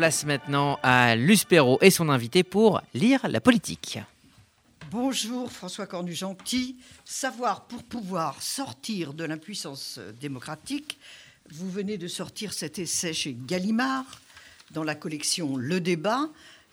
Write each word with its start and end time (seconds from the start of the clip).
Place 0.00 0.24
maintenant 0.24 0.78
à 0.82 1.14
Luce 1.14 1.44
Perrault 1.44 1.76
et 1.82 1.90
son 1.90 2.08
invité 2.08 2.42
pour 2.42 2.80
lire 2.94 3.28
la 3.28 3.38
politique. 3.38 3.98
Bonjour 4.90 5.52
François 5.52 5.86
Cornu-Gentil. 5.86 6.76
Savoir 7.04 7.66
pour 7.66 7.82
pouvoir 7.82 8.40
sortir 8.40 9.12
de 9.12 9.24
l'impuissance 9.24 10.00
démocratique. 10.18 10.98
Vous 11.50 11.68
venez 11.68 11.98
de 11.98 12.08
sortir 12.08 12.54
cet 12.54 12.78
essai 12.78 13.12
chez 13.12 13.36
Gallimard 13.46 14.22
dans 14.70 14.84
la 14.84 14.94
collection 14.94 15.58
Le 15.58 15.82
Débat. 15.82 16.30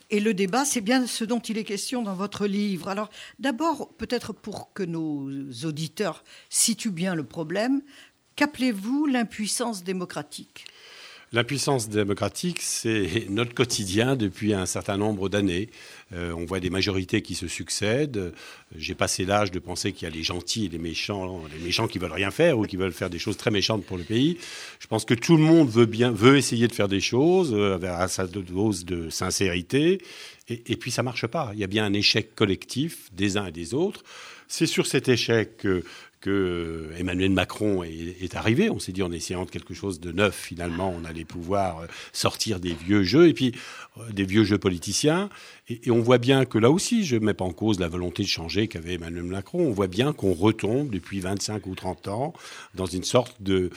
Et 0.08 0.20
le 0.20 0.32
débat, 0.32 0.64
c'est 0.64 0.80
bien 0.80 1.06
ce 1.06 1.24
dont 1.24 1.40
il 1.40 1.58
est 1.58 1.64
question 1.64 2.00
dans 2.00 2.14
votre 2.14 2.46
livre. 2.46 2.88
Alors 2.88 3.10
d'abord, 3.38 3.90
peut-être 3.98 4.32
pour 4.32 4.72
que 4.72 4.84
nos 4.84 5.28
auditeurs 5.66 6.24
situent 6.48 6.88
bien 6.88 7.14
le 7.14 7.24
problème, 7.24 7.82
qu'appelez-vous 8.36 9.04
l'impuissance 9.04 9.84
démocratique? 9.84 10.64
L'impuissance 11.30 11.90
démocratique, 11.90 12.60
c'est 12.62 13.26
notre 13.28 13.52
quotidien 13.52 14.16
depuis 14.16 14.54
un 14.54 14.64
certain 14.64 14.96
nombre 14.96 15.28
d'années. 15.28 15.68
Euh, 16.14 16.32
on 16.32 16.46
voit 16.46 16.58
des 16.58 16.70
majorités 16.70 17.20
qui 17.20 17.34
se 17.34 17.48
succèdent. 17.48 18.32
J'ai 18.74 18.94
passé 18.94 19.26
l'âge 19.26 19.50
de 19.50 19.58
penser 19.58 19.92
qu'il 19.92 20.08
y 20.08 20.10
a 20.10 20.14
les 20.14 20.22
gentils 20.22 20.64
et 20.64 20.68
les 20.68 20.78
méchants, 20.78 21.42
les 21.54 21.62
méchants 21.62 21.86
qui 21.86 21.98
veulent 21.98 22.12
rien 22.12 22.30
faire 22.30 22.58
ou 22.58 22.64
qui 22.64 22.76
veulent 22.76 22.92
faire 22.92 23.10
des 23.10 23.18
choses 23.18 23.36
très 23.36 23.50
méchantes 23.50 23.84
pour 23.84 23.98
le 23.98 24.04
pays. 24.04 24.38
Je 24.80 24.86
pense 24.86 25.04
que 25.04 25.12
tout 25.12 25.36
le 25.36 25.42
monde 25.42 25.68
veut 25.68 25.84
bien, 25.84 26.10
veut 26.10 26.38
essayer 26.38 26.66
de 26.66 26.72
faire 26.72 26.88
des 26.88 27.00
choses 27.00 27.52
euh, 27.52 27.78
à 27.82 28.08
sa 28.08 28.26
dose 28.26 28.86
de 28.86 29.10
sincérité. 29.10 30.00
Et, 30.48 30.76
puis 30.76 30.90
ça 30.90 31.02
marche 31.02 31.26
pas. 31.26 31.50
Il 31.52 31.60
y 31.60 31.64
a 31.64 31.66
bien 31.66 31.84
un 31.84 31.92
échec 31.92 32.34
collectif 32.34 33.10
des 33.12 33.36
uns 33.36 33.46
et 33.46 33.52
des 33.52 33.74
autres. 33.74 34.02
C'est 34.48 34.66
sur 34.66 34.86
cet 34.86 35.10
échec 35.10 35.58
que 35.58 35.84
que 36.20 36.90
Emmanuel 36.98 37.30
Macron 37.30 37.82
est, 37.82 38.34
arrivé. 38.34 38.70
On 38.70 38.78
s'est 38.78 38.92
dit 38.92 39.02
en 39.02 39.12
essayant 39.12 39.44
de 39.44 39.50
quelque 39.50 39.74
chose 39.74 40.00
de 40.00 40.12
neuf, 40.12 40.34
finalement, 40.34 40.94
on 40.94 41.04
allait 41.04 41.24
pouvoir 41.24 41.80
euh, 41.80 41.86
sortir 42.12 42.60
des 42.60 42.74
vieux 42.74 43.02
jeux 43.02 43.28
et 43.28 43.34
puis 43.34 43.54
euh, 43.98 44.10
des 44.12 44.24
vieux 44.24 44.44
jeux 44.44 44.58
politiciens. 44.58 45.28
Et, 45.68 45.90
on 45.90 46.00
voit 46.00 46.18
bien 46.18 46.44
que 46.44 46.58
là 46.58 46.70
aussi, 46.70 47.04
je 47.04 47.16
ne 47.16 47.24
mets 47.24 47.34
pas 47.34 47.44
en 47.44 47.52
cause 47.52 47.80
la 47.80 47.88
volonté 47.88 48.22
de 48.22 48.28
changer 48.28 48.68
qu'avait 48.68 48.94
Emmanuel 48.94 49.24
Macron. 49.24 49.60
On 49.60 49.72
voit 49.72 49.86
bien 49.86 50.12
qu'on 50.12 50.32
retombe 50.32 50.90
depuis 50.90 51.20
25 51.20 51.66
ou 51.66 51.74
30 51.74 52.08
ans 52.08 52.32
dans 52.74 52.86
une 52.86 53.04
sorte 53.04 53.40
de 53.42 53.70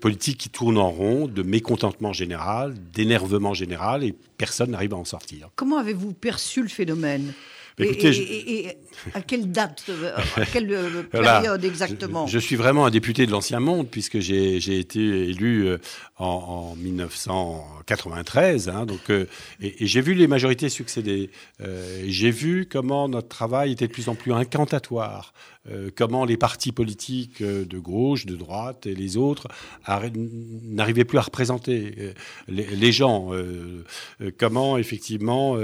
politique 0.00 0.38
qui 0.38 0.50
tourne 0.50 0.78
en 0.78 0.90
rond, 0.90 1.26
de 1.26 1.42
mécontentement 1.42 2.12
général, 2.12 2.74
d'énervement 2.92 3.54
général, 3.54 4.04
et 4.04 4.14
personne 4.38 4.70
n'arrive 4.70 4.94
à 4.94 4.96
en 4.96 5.04
sortir. 5.04 5.50
Comment 5.56 5.78
avez-vous 5.78 6.12
perçu 6.12 6.62
le 6.62 6.68
phénomène? 6.68 7.32
Et, 7.78 8.76
à 9.14 9.22
quelle 9.22 9.50
date, 9.50 9.84
euh, 9.88 10.16
à 10.36 10.46
quelle 10.46 10.72
euh, 10.72 11.02
période 11.10 11.64
exactement 11.64 12.26
je, 12.26 12.38
suis 12.38 12.56
vraiment 12.56 12.86
un 12.86 12.90
député 12.90 13.26
de 13.26 13.30
l'Ancien 13.30 13.60
Monde, 13.60 13.88
puisque 13.90 14.20
j'ai 14.20 14.78
été 14.78 15.00
élu 15.00 15.66
euh, 15.66 15.78
en, 16.18 16.74
1993. 16.76 18.68
Hein, 18.68 18.86
donc, 18.86 19.10
et, 19.10 19.86
j'ai 19.86 20.00
vu 20.00 20.14
les 20.14 20.26
majorités 20.26 20.68
succéder. 20.68 21.30
j'ai 22.06 22.30
vu 22.30 22.68
comment 22.70 23.08
notre 23.08 23.28
travail 23.28 23.72
était 23.72 23.88
de 23.88 23.92
plus 23.92 24.08
en 24.08 24.14
plus 24.14 24.32
incantatoire. 24.32 25.32
comment 25.96 26.24
les 26.24 26.36
partis 26.36 26.72
politiques 26.72 27.42
de 27.42 27.78
gauche, 27.78 28.26
de 28.26 28.36
droite 28.36 28.86
et 28.86 28.94
les 28.94 29.16
autres 29.16 29.48
n'arrivaient 29.88 31.04
plus 31.04 31.18
à 31.18 31.22
représenter 31.22 32.14
les, 32.46 32.66
les 32.66 32.92
gens. 32.92 33.32
comment, 34.38 34.78
effectivement, 34.78 35.56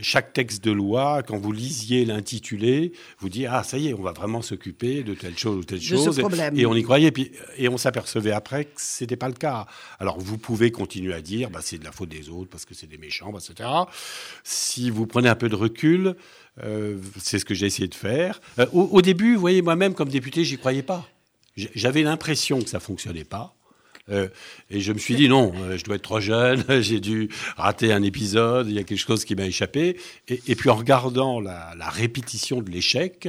chaque 0.00 0.32
texte 0.32 0.64
de 0.64 0.72
loi, 0.72 1.22
quand 1.22 1.36
vous 1.36 1.52
lisiez 1.56 2.04
l'intitulé, 2.04 2.92
vous 3.18 3.28
dites 3.28 3.46
ah 3.50 3.62
ça 3.64 3.78
y 3.78 3.88
est, 3.88 3.94
on 3.94 4.02
va 4.02 4.12
vraiment 4.12 4.42
s'occuper 4.42 5.02
de 5.02 5.14
telle 5.14 5.36
chose 5.36 5.56
ou 5.56 5.64
telle 5.64 5.80
chose, 5.80 6.18
et, 6.54 6.66
on 6.66 6.74
y 6.74 6.82
croyait, 6.82 7.10
puis, 7.10 7.32
et 7.56 7.68
on 7.68 7.76
s'apercevait 7.76 8.32
après 8.32 8.66
que 8.66 8.72
c'était 8.76 9.16
pas 9.16 9.28
le 9.28 9.34
cas. 9.34 9.66
Alors 9.98 10.18
vous 10.18 10.38
pouvez 10.38 10.70
continuer 10.70 11.14
à 11.14 11.20
dire 11.20 11.50
bah, 11.50 11.60
c'est 11.62 11.78
de 11.78 11.84
la 11.84 11.92
faute 11.92 12.08
des 12.08 12.28
autres 12.28 12.50
parce 12.50 12.64
que 12.64 12.74
c'est 12.74 12.86
des 12.86 12.98
méchants, 12.98 13.32
etc. 13.36 13.68
Si 14.44 14.90
vous 14.90 15.06
prenez 15.06 15.28
un 15.28 15.34
peu 15.34 15.48
de 15.48 15.56
recul, 15.56 16.14
euh, 16.62 16.98
c'est 17.18 17.38
ce 17.38 17.44
que 17.44 17.54
j'ai 17.54 17.66
essayé 17.66 17.88
de 17.88 17.94
faire. 17.94 18.40
Euh, 18.58 18.66
au, 18.72 18.82
au, 18.82 19.02
début, 19.02 19.34
vous 19.34 19.40
voyez, 19.40 19.62
moi-même 19.62 19.94
comme 19.94 20.08
député, 20.08 20.44
j'y 20.44 20.58
croyais 20.58 20.82
pas. 20.82 21.08
J'avais 21.56 22.02
l'impression 22.02 22.60
que 22.60 22.68
ça 22.68 22.80
fonctionnait 22.80 23.24
pas. 23.24 23.55
Euh, 24.08 24.28
et 24.70 24.80
je 24.80 24.92
me 24.92 24.98
suis 24.98 25.16
dit 25.16 25.28
non, 25.28 25.52
euh, 25.56 25.76
je 25.76 25.84
dois 25.84 25.96
être 25.96 26.02
trop 26.02 26.20
jeune, 26.20 26.64
j'ai 26.80 27.00
dû 27.00 27.28
rater 27.56 27.92
un 27.92 28.02
épisode, 28.02 28.68
il 28.68 28.74
y 28.74 28.78
a 28.78 28.84
quelque 28.84 28.98
chose 28.98 29.24
qui 29.24 29.34
m'a 29.34 29.46
échappé. 29.46 29.98
Et, 30.28 30.54
puis 30.54 30.70
en 30.70 30.76
regardant 30.76 31.40
la, 31.40 31.74
répétition 31.88 32.62
de 32.62 32.70
l'échec, 32.70 33.28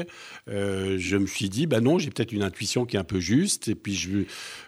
euh, 0.50 0.98
je 1.00 1.18
me 1.18 1.26
suis 1.26 1.50
dit, 1.50 1.68
bah 1.68 1.80
non, 1.80 2.00
j'ai 2.00 2.10
peut-être 2.10 2.32
une 2.32 2.44
intuition 2.44 2.86
qui 2.86 2.96
est 2.96 3.00
un 3.00 3.04
peu 3.04 3.20
juste. 3.20 3.70
Et 3.70 3.76
puis 3.76 3.96
je, 3.96 4.24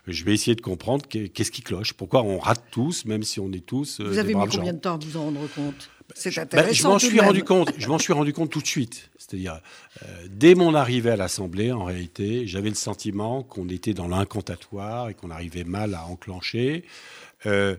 je 0.08 0.24
vais 0.24 0.34
essayer 0.34 0.56
de 0.56 0.62
comprendre 0.62 1.06
qu'est-ce 1.08 1.52
qui 1.52 1.62
cloche, 1.62 1.94
pourquoi 1.94 2.24
on 2.24 2.40
rate 2.40 2.64
tous, 2.72 3.06
même 3.06 3.24
si 3.24 3.40
on 3.40 3.52
est 3.52 3.66
tous. 3.66 4.02
vous 4.02 4.18
avez 4.18 4.34
mis 4.34 4.48
combien 4.48 4.74
de 4.74 4.80
temps 4.80 4.96
à 4.96 4.98
vous 4.98 5.18
en 5.18 5.26
rendre 5.26 5.48
compte? 5.54 5.90
C'est 6.20 6.54
bah, 6.54 6.72
je 6.72 6.84
m'en 6.84 7.00
suis 7.00 7.20
rendu 7.20 7.44
compte. 7.44 7.72
Je 7.78 7.88
m'en 7.88 7.98
suis 7.98 8.14
rendu 8.14 8.34
compte 8.34 8.50
tout 8.50 8.62
de 8.62 8.68
suite. 8.68 9.10
C'est-à-dire, 9.18 9.62
euh, 10.04 10.28
dès 10.30 10.56
mon 10.56 10.76
arrivée 10.76 11.12
à 11.12 11.16
l'Assemblée, 11.16 11.72
en 11.72 11.84
réalité, 11.84 12.48
j'avais 12.48 12.70
le 12.70 12.76
sentiment 12.76 13.44
qu'on 13.44 13.70
était 13.70 13.94
dans 13.94 14.08
l'incantatoire 14.08 15.10
et 15.10 15.14
qu'on 15.14 15.30
arrivait 15.30 15.64
mal 15.64 15.94
à 15.94 16.06
enclencher. 16.06 16.84
Euh, 17.46 17.76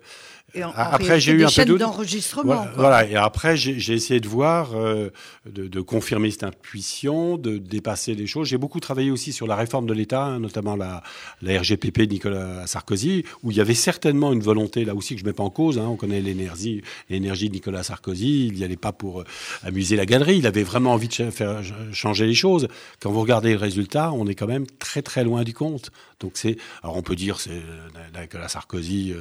et 0.55 0.63
après, 0.63 1.21
j'ai 1.21 1.33
eu 1.33 1.45
un 1.45 1.49
peu 1.49 1.79
d'enregistrement. 1.79 2.67
Voilà, 2.77 3.07
Et 3.07 3.17
après, 3.17 3.57
j'ai 3.57 3.93
essayé 3.93 4.21
de 4.21 4.29
voir, 4.29 4.75
euh, 4.75 5.11
de, 5.47 5.81
confirmer 5.81 6.31
cette 6.31 6.45
intuition, 6.45 7.37
de 7.37 7.59
dépasser 7.59 8.15
les 8.15 8.27
choses. 8.27 8.49
J'ai 8.49 8.59
beaucoup 8.59 8.81
travaillé 8.81 9.11
aussi 9.11 9.33
sur 9.33 9.47
la 9.47 9.57
réforme 9.57 9.87
de 9.87 9.93
l'État, 9.93 10.25
hein, 10.25 10.41
notamment 10.41 10.77
la, 10.77 11.03
la, 11.43 11.61
RGPP 11.61 12.03
de 12.03 12.13
Nicolas 12.13 12.67
Sarkozy, 12.67 13.25
où 13.43 13.51
il 13.51 13.57
y 13.57 13.61
avait 13.61 13.75
certainement 13.75 14.33
une 14.33 14.41
volonté, 14.41 14.85
là 14.85 14.95
aussi, 14.95 15.15
que 15.15 15.21
je 15.21 15.25
ne 15.25 15.31
mets 15.31 15.35
pas 15.35 15.43
en 15.43 15.51
cause. 15.51 15.79
Hein, 15.79 15.87
on 15.89 15.97
connaît 15.97 16.21
l'énergie, 16.21 16.83
l'énergie 17.09 17.49
de 17.49 17.55
Nicolas 17.55 17.83
Sarkozy. 17.83 18.49
Il 18.49 18.55
n'y 18.55 18.65
allait 18.65 18.77
pas 18.77 18.93
pour 18.93 19.21
euh, 19.21 19.25
amuser 19.63 19.97
la 19.97 20.07
galerie. 20.07 20.39
Il 20.39 20.47
avait 20.47 20.63
vraiment 20.63 20.93
envie 20.93 21.09
de 21.09 21.31
faire 21.31 21.61
changer 21.93 22.27
les 22.27 22.35
choses. 22.35 22.69
Quand 23.01 23.11
vous 23.11 23.21
regardez 23.21 23.53
le 23.53 23.59
résultat, 23.59 24.13
on 24.13 24.27
est 24.27 24.35
quand 24.35 24.47
même 24.47 24.67
très 24.79 25.03
très 25.03 25.25
loin 25.25 25.45
du 25.45 25.55
compte. 25.55 25.91
Donc 26.21 26.33
c'est, 26.35 26.57
alors 26.83 26.97
on 26.97 27.03
peut 27.03 27.17
dire, 27.17 27.41
c'est 27.41 27.51
euh, 27.51 28.21
Nicolas 28.21 28.49
Sarkozy, 28.49 29.15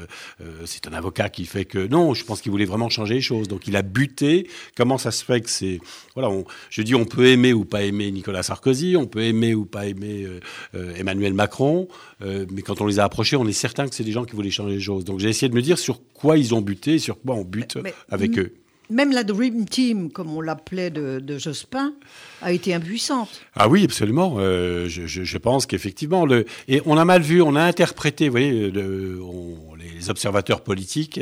c'est 0.66 0.88
un 0.88 0.94
avocat 0.94 1.19
qui 1.28 1.46
fait 1.46 1.66
que 1.66 1.86
non, 1.88 2.14
je 2.14 2.24
pense 2.24 2.40
qu'il 2.40 2.52
voulait 2.52 2.64
vraiment 2.64 2.88
changer 2.88 3.16
les 3.16 3.22
choses. 3.22 3.50
Donc 3.50 3.68
il 3.68 3.76
a 3.76 3.82
buté. 3.82 4.48
Comment 4.78 4.98
ça 4.98 5.12
se 5.12 5.26
fait 5.26 5.42
que 5.42 5.50
c'est 5.50 5.82
voilà, 6.16 6.34
je 6.70 6.82
dis 6.82 6.96
on 6.96 7.04
peut 7.04 7.28
aimer 7.28 7.52
ou 7.52 7.66
pas 7.66 7.84
aimer 7.84 8.10
Nicolas 8.12 8.44
Sarkozy, 8.44 8.96
on 8.96 9.08
peut 9.08 9.24
aimer 9.24 9.54
ou 9.54 9.66
pas 9.66 9.88
aimer 9.88 10.24
euh, 10.24 10.40
euh, 10.76 10.96
Emmanuel 10.96 11.34
Macron, 11.34 11.90
euh, 12.22 12.46
mais 12.52 12.62
quand 12.62 12.80
on 12.80 12.86
les 12.86 13.00
a 13.00 13.04
approchés, 13.04 13.36
on 13.36 13.48
est 13.48 13.52
certain 13.52 13.88
que 13.88 13.96
c'est 13.96 14.06
des 14.06 14.14
gens 14.14 14.24
qui 14.24 14.36
voulaient 14.36 14.50
changer 14.50 14.76
les 14.76 14.82
choses. 14.82 15.04
Donc 15.04 15.20
j'ai 15.20 15.28
essayé 15.28 15.50
de 15.50 15.56
me 15.56 15.62
dire 15.62 15.78
sur 15.78 16.00
quoi 16.14 16.38
ils 16.38 16.56
ont 16.56 16.62
buté, 16.62 17.00
sur 17.00 17.20
quoi 17.20 17.36
on 17.36 17.44
bute 17.44 17.78
avec 18.10 18.40
eux 18.40 18.54
même 18.90 19.12
la 19.12 19.24
Dream 19.24 19.66
Team, 19.66 20.12
comme 20.12 20.36
on 20.36 20.42
l'appelait 20.42 20.90
de, 20.90 21.38
Jospin, 21.38 21.94
a 22.42 22.52
été 22.52 22.74
impuissante. 22.74 23.42
Ah 23.56 23.70
oui, 23.70 23.84
absolument. 23.84 24.38
Euh, 24.40 24.88
je, 24.88 25.38
pense 25.38 25.66
qu'effectivement, 25.66 26.26
le... 26.26 26.46
et 26.68 26.82
on 26.86 26.98
a 26.98 27.06
mal 27.06 27.22
vu, 27.22 27.42
on 27.42 27.56
a 27.56 27.62
interprété, 27.62 28.26
vous 28.26 28.32
voyez, 28.32 28.72
les 29.96 30.10
observateurs 30.10 30.62
politiques 30.62 31.20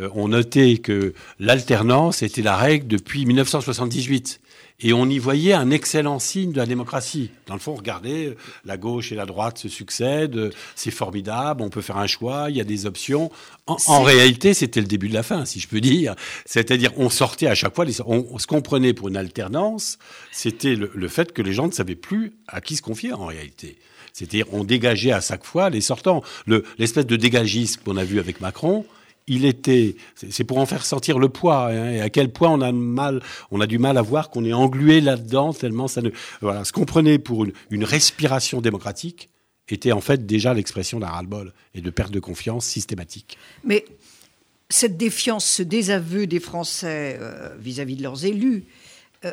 euh, 0.00 0.08
ont 0.14 0.28
noté 0.28 0.78
que 0.78 1.14
l'alternance 1.38 2.22
était 2.22 2.42
la 2.42 2.56
règle 2.56 2.86
depuis 2.86 3.26
1978. 3.26 4.40
Et 4.80 4.92
on 4.92 5.06
y 5.06 5.18
voyait 5.18 5.54
un 5.54 5.72
excellent 5.72 6.20
signe 6.20 6.52
de 6.52 6.58
la 6.58 6.66
démocratie. 6.66 7.32
Dans 7.46 7.54
le 7.54 7.60
fond, 7.60 7.74
regardez, 7.74 8.36
la 8.64 8.76
gauche 8.76 9.10
et 9.10 9.16
la 9.16 9.26
droite 9.26 9.58
se 9.58 9.68
succèdent, 9.68 10.52
c'est 10.76 10.92
formidable, 10.92 11.62
on 11.62 11.68
peut 11.68 11.80
faire 11.80 11.96
un 11.96 12.06
choix, 12.06 12.46
il 12.48 12.56
y 12.56 12.60
a 12.60 12.64
des 12.64 12.86
options. 12.86 13.32
En, 13.66 14.02
réalité, 14.02 14.54
c'était 14.54 14.80
le 14.80 14.86
début 14.86 15.08
de 15.08 15.14
la 15.14 15.24
fin, 15.24 15.44
si 15.44 15.58
je 15.58 15.66
peux 15.66 15.80
dire. 15.80 16.14
C'est-à-dire, 16.46 16.92
on 16.96 17.10
sortait 17.10 17.48
à 17.48 17.56
chaque 17.56 17.74
fois, 17.74 17.84
les, 17.84 18.00
on, 18.02 18.38
ce 18.38 18.46
qu'on 18.46 18.62
prenait 18.62 18.92
pour 18.92 19.08
une 19.08 19.16
alternance, 19.16 19.98
c'était 20.30 20.76
le, 20.76 21.08
fait 21.08 21.32
que 21.32 21.42
les 21.42 21.52
gens 21.52 21.66
ne 21.66 21.72
savaient 21.72 21.96
plus 21.96 22.34
à 22.46 22.60
qui 22.60 22.76
se 22.76 22.82
confier 22.82 23.12
en 23.12 23.26
réalité. 23.26 23.78
C'est-à-dire, 24.18 24.46
on 24.52 24.64
dégageait 24.64 25.12
à 25.12 25.20
chaque 25.20 25.44
fois 25.44 25.70
les 25.70 25.80
sortants. 25.80 26.22
L'espèce 26.78 27.06
de 27.06 27.14
dégagisme 27.14 27.82
qu'on 27.84 27.96
a 27.96 28.02
vu 28.02 28.18
avec 28.18 28.40
Macron, 28.40 28.84
il 29.28 29.44
était, 29.44 29.94
c'est 30.16 30.42
pour 30.42 30.58
en 30.58 30.66
faire 30.66 30.84
sentir 30.84 31.20
le 31.20 31.28
poids 31.28 31.66
hein, 31.66 31.92
et 31.92 32.00
à 32.00 32.10
quel 32.10 32.32
point 32.32 32.50
on 32.50 32.60
a 32.60 32.72
mal, 32.72 33.22
on 33.52 33.60
a 33.60 33.66
du 33.66 33.78
mal 33.78 33.96
à 33.96 34.02
voir 34.02 34.30
qu'on 34.30 34.44
est 34.44 34.52
englué 34.52 35.00
là-dedans 35.00 35.52
tellement 35.52 35.86
ça 35.86 36.00
ne, 36.00 36.10
voilà, 36.40 36.64
ce 36.64 36.72
qu'on 36.72 36.86
prenait 36.86 37.18
pour 37.18 37.44
une, 37.44 37.84
respiration 37.84 38.60
démocratique 38.60 39.28
était 39.68 39.92
en 39.92 40.00
fait 40.00 40.24
déjà 40.26 40.54
l'expression 40.54 40.98
d'un 40.98 41.08
ras-le-bol 41.08 41.52
et 41.74 41.82
de 41.82 41.90
perte 41.90 42.10
de 42.10 42.20
confiance 42.20 42.64
systématique. 42.64 43.36
Mais 43.64 43.84
cette 44.70 44.96
défiance, 44.96 45.44
ce 45.44 45.62
désaveu 45.62 46.26
des 46.26 46.40
Français 46.40 47.18
euh, 47.20 47.54
vis-à-vis 47.60 47.96
de 47.96 48.02
leurs 48.02 48.24
élus, 48.24 48.64
euh, 49.26 49.32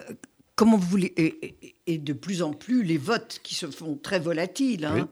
comment 0.56 0.78
vous 0.78 0.98
et, 0.98 1.56
et, 1.86 1.98
de 1.98 2.14
plus 2.14 2.42
en 2.42 2.54
plus 2.54 2.84
les 2.84 2.98
votes 2.98 3.40
qui 3.44 3.56
se 3.56 3.68
font 3.68 4.00
très 4.02 4.20
volatiles. 4.20 4.86
Hein, 4.86 5.08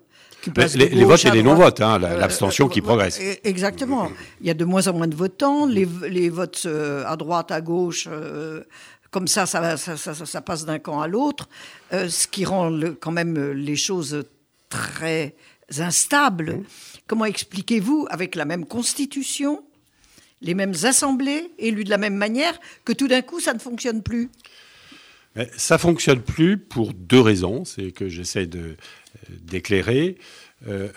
les, 0.76 1.04
votes 1.04 1.26
et 1.26 1.32
les 1.32 1.44
non-votes, 1.44 1.82
hein, 1.82 2.02
euh, 2.02 2.18
l'abstention 2.18 2.68
qui 2.68 2.82
progresse. 2.82 3.20
E, 3.20 3.36
exactement. 3.44 4.10
Il 4.42 4.48
y 4.48 4.50
a 4.50 4.54
de 4.54 4.66
moins 4.66 4.88
en 4.88 4.94
moins 4.94 5.08
de 5.08 5.16
votants. 5.16 5.66
Les, 5.66 5.86
votes 6.30 6.64
euh, 6.66 7.06
à 7.06 7.16
droite, 7.16 7.52
à 7.52 7.62
gauche, 7.62 8.08
euh, 8.10 8.64
comme 9.12 9.28
ça 9.28 9.46
ça, 9.46 9.78
ça, 9.78 10.42
passe 10.42 10.66
d'un 10.66 10.80
camp 10.80 11.02
à 11.02 11.08
l'autre, 11.08 11.48
ce 11.92 12.28
qui 12.28 12.46
rend 12.46 12.72
quand 13.00 13.12
même 13.12 13.52
les 13.52 13.76
choses 13.76 14.24
très 14.70 15.36
instables. 15.78 16.64
Comment 17.06 17.26
expliquez-vous, 17.26 18.08
avec 18.10 18.36
la 18.36 18.46
même 18.46 18.66
constitution, 18.66 19.64
les 20.42 20.56
mêmes 20.56 20.74
assemblées, 20.84 21.52
élues 21.60 21.84
de 21.84 21.90
la 21.90 21.98
même 21.98 22.16
manière, 22.16 22.60
que 22.86 22.94
tout 22.94 23.08
d'un 23.08 23.22
coup, 23.22 23.40
ça 23.40 23.54
ne 23.54 23.60
fonctionne 23.60 24.02
plus? 24.02 24.32
Ça 25.58 25.78
fonctionne 25.78 26.22
plus 26.22 26.58
pour 26.58 26.94
deux 26.94 27.20
raisons, 27.20 27.66
c'est 27.66 27.92
que 27.92 28.08
j'essaie 28.08 28.46
de, 28.46 28.76
d'éclairer. 29.30 30.18
Euh, 30.68 30.90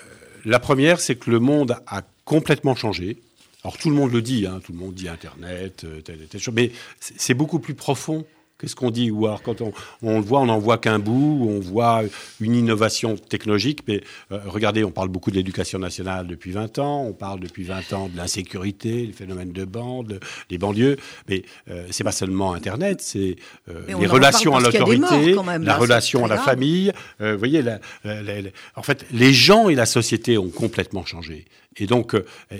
la 0.44 0.58
première, 0.58 1.00
c'est 1.00 1.16
que 1.16 1.30
le 1.30 1.40
monde 1.40 1.78
a 1.86 2.02
complètement 2.24 2.74
changé. 2.74 3.22
Alors 3.64 3.78
tout 3.78 3.90
le 3.90 3.96
monde 3.96 4.12
le 4.12 4.22
dit, 4.22 4.46
hein, 4.46 4.60
tout 4.64 4.72
le 4.72 4.78
monde 4.78 4.94
dit 4.94 5.08
Internet, 5.08 5.84
euh, 5.84 6.00
telle, 6.00 6.26
telle 6.28 6.40
chose, 6.40 6.54
mais 6.54 6.70
c'est 7.00 7.34
beaucoup 7.34 7.58
plus 7.58 7.74
profond 7.74 8.26
Qu'est-ce 8.58 8.74
qu'on 8.74 8.90
dit 8.90 9.10
Ou 9.10 9.26
alors, 9.26 9.42
quand 9.42 9.60
on, 9.60 9.72
on, 10.02 10.18
le 10.18 10.24
voit, 10.24 10.40
on 10.40 10.46
n'en 10.46 10.58
voit 10.58 10.78
qu'un 10.78 10.98
bout, 10.98 11.46
on 11.48 11.60
voit 11.60 12.02
une 12.40 12.54
innovation 12.54 13.16
technologique. 13.16 13.80
Mais 13.86 14.00
euh, 14.32 14.38
regardez, 14.46 14.82
on 14.82 14.90
parle 14.90 15.08
beaucoup 15.08 15.30
de 15.30 15.36
l'éducation 15.36 15.78
nationale 15.78 16.26
depuis 16.26 16.52
20 16.52 16.78
ans, 16.78 17.04
on 17.04 17.12
parle 17.12 17.40
depuis 17.40 17.64
20 17.64 17.92
ans 17.92 18.08
de 18.08 18.16
l'insécurité, 18.16 19.06
les 19.06 19.12
phénomènes 19.12 19.52
de 19.52 19.64
bande, 19.66 20.20
les 20.50 20.56
banlieues. 20.56 20.96
Mais 21.28 21.42
euh, 21.70 21.86
c'est 21.90 22.04
pas 22.04 22.12
seulement 22.12 22.54
Internet, 22.54 23.02
c'est 23.02 23.36
euh, 23.68 23.82
les 23.88 24.06
relations 24.06 24.56
à 24.56 24.60
l'autorité, 24.60 25.36
la 25.60 25.76
relation 25.76 26.24
à 26.24 26.28
la 26.28 26.38
famille. 26.38 26.92
Euh, 27.20 27.32
vous 27.32 27.38
voyez, 27.38 27.60
la, 27.60 27.78
la, 28.04 28.22
la, 28.22 28.48
en 28.74 28.82
fait, 28.82 29.04
les 29.12 29.34
gens 29.34 29.68
et 29.68 29.74
la 29.74 29.86
société 29.86 30.38
ont 30.38 30.48
complètement 30.48 31.04
changé. 31.04 31.44
Et 31.76 31.86
donc, 31.86 32.14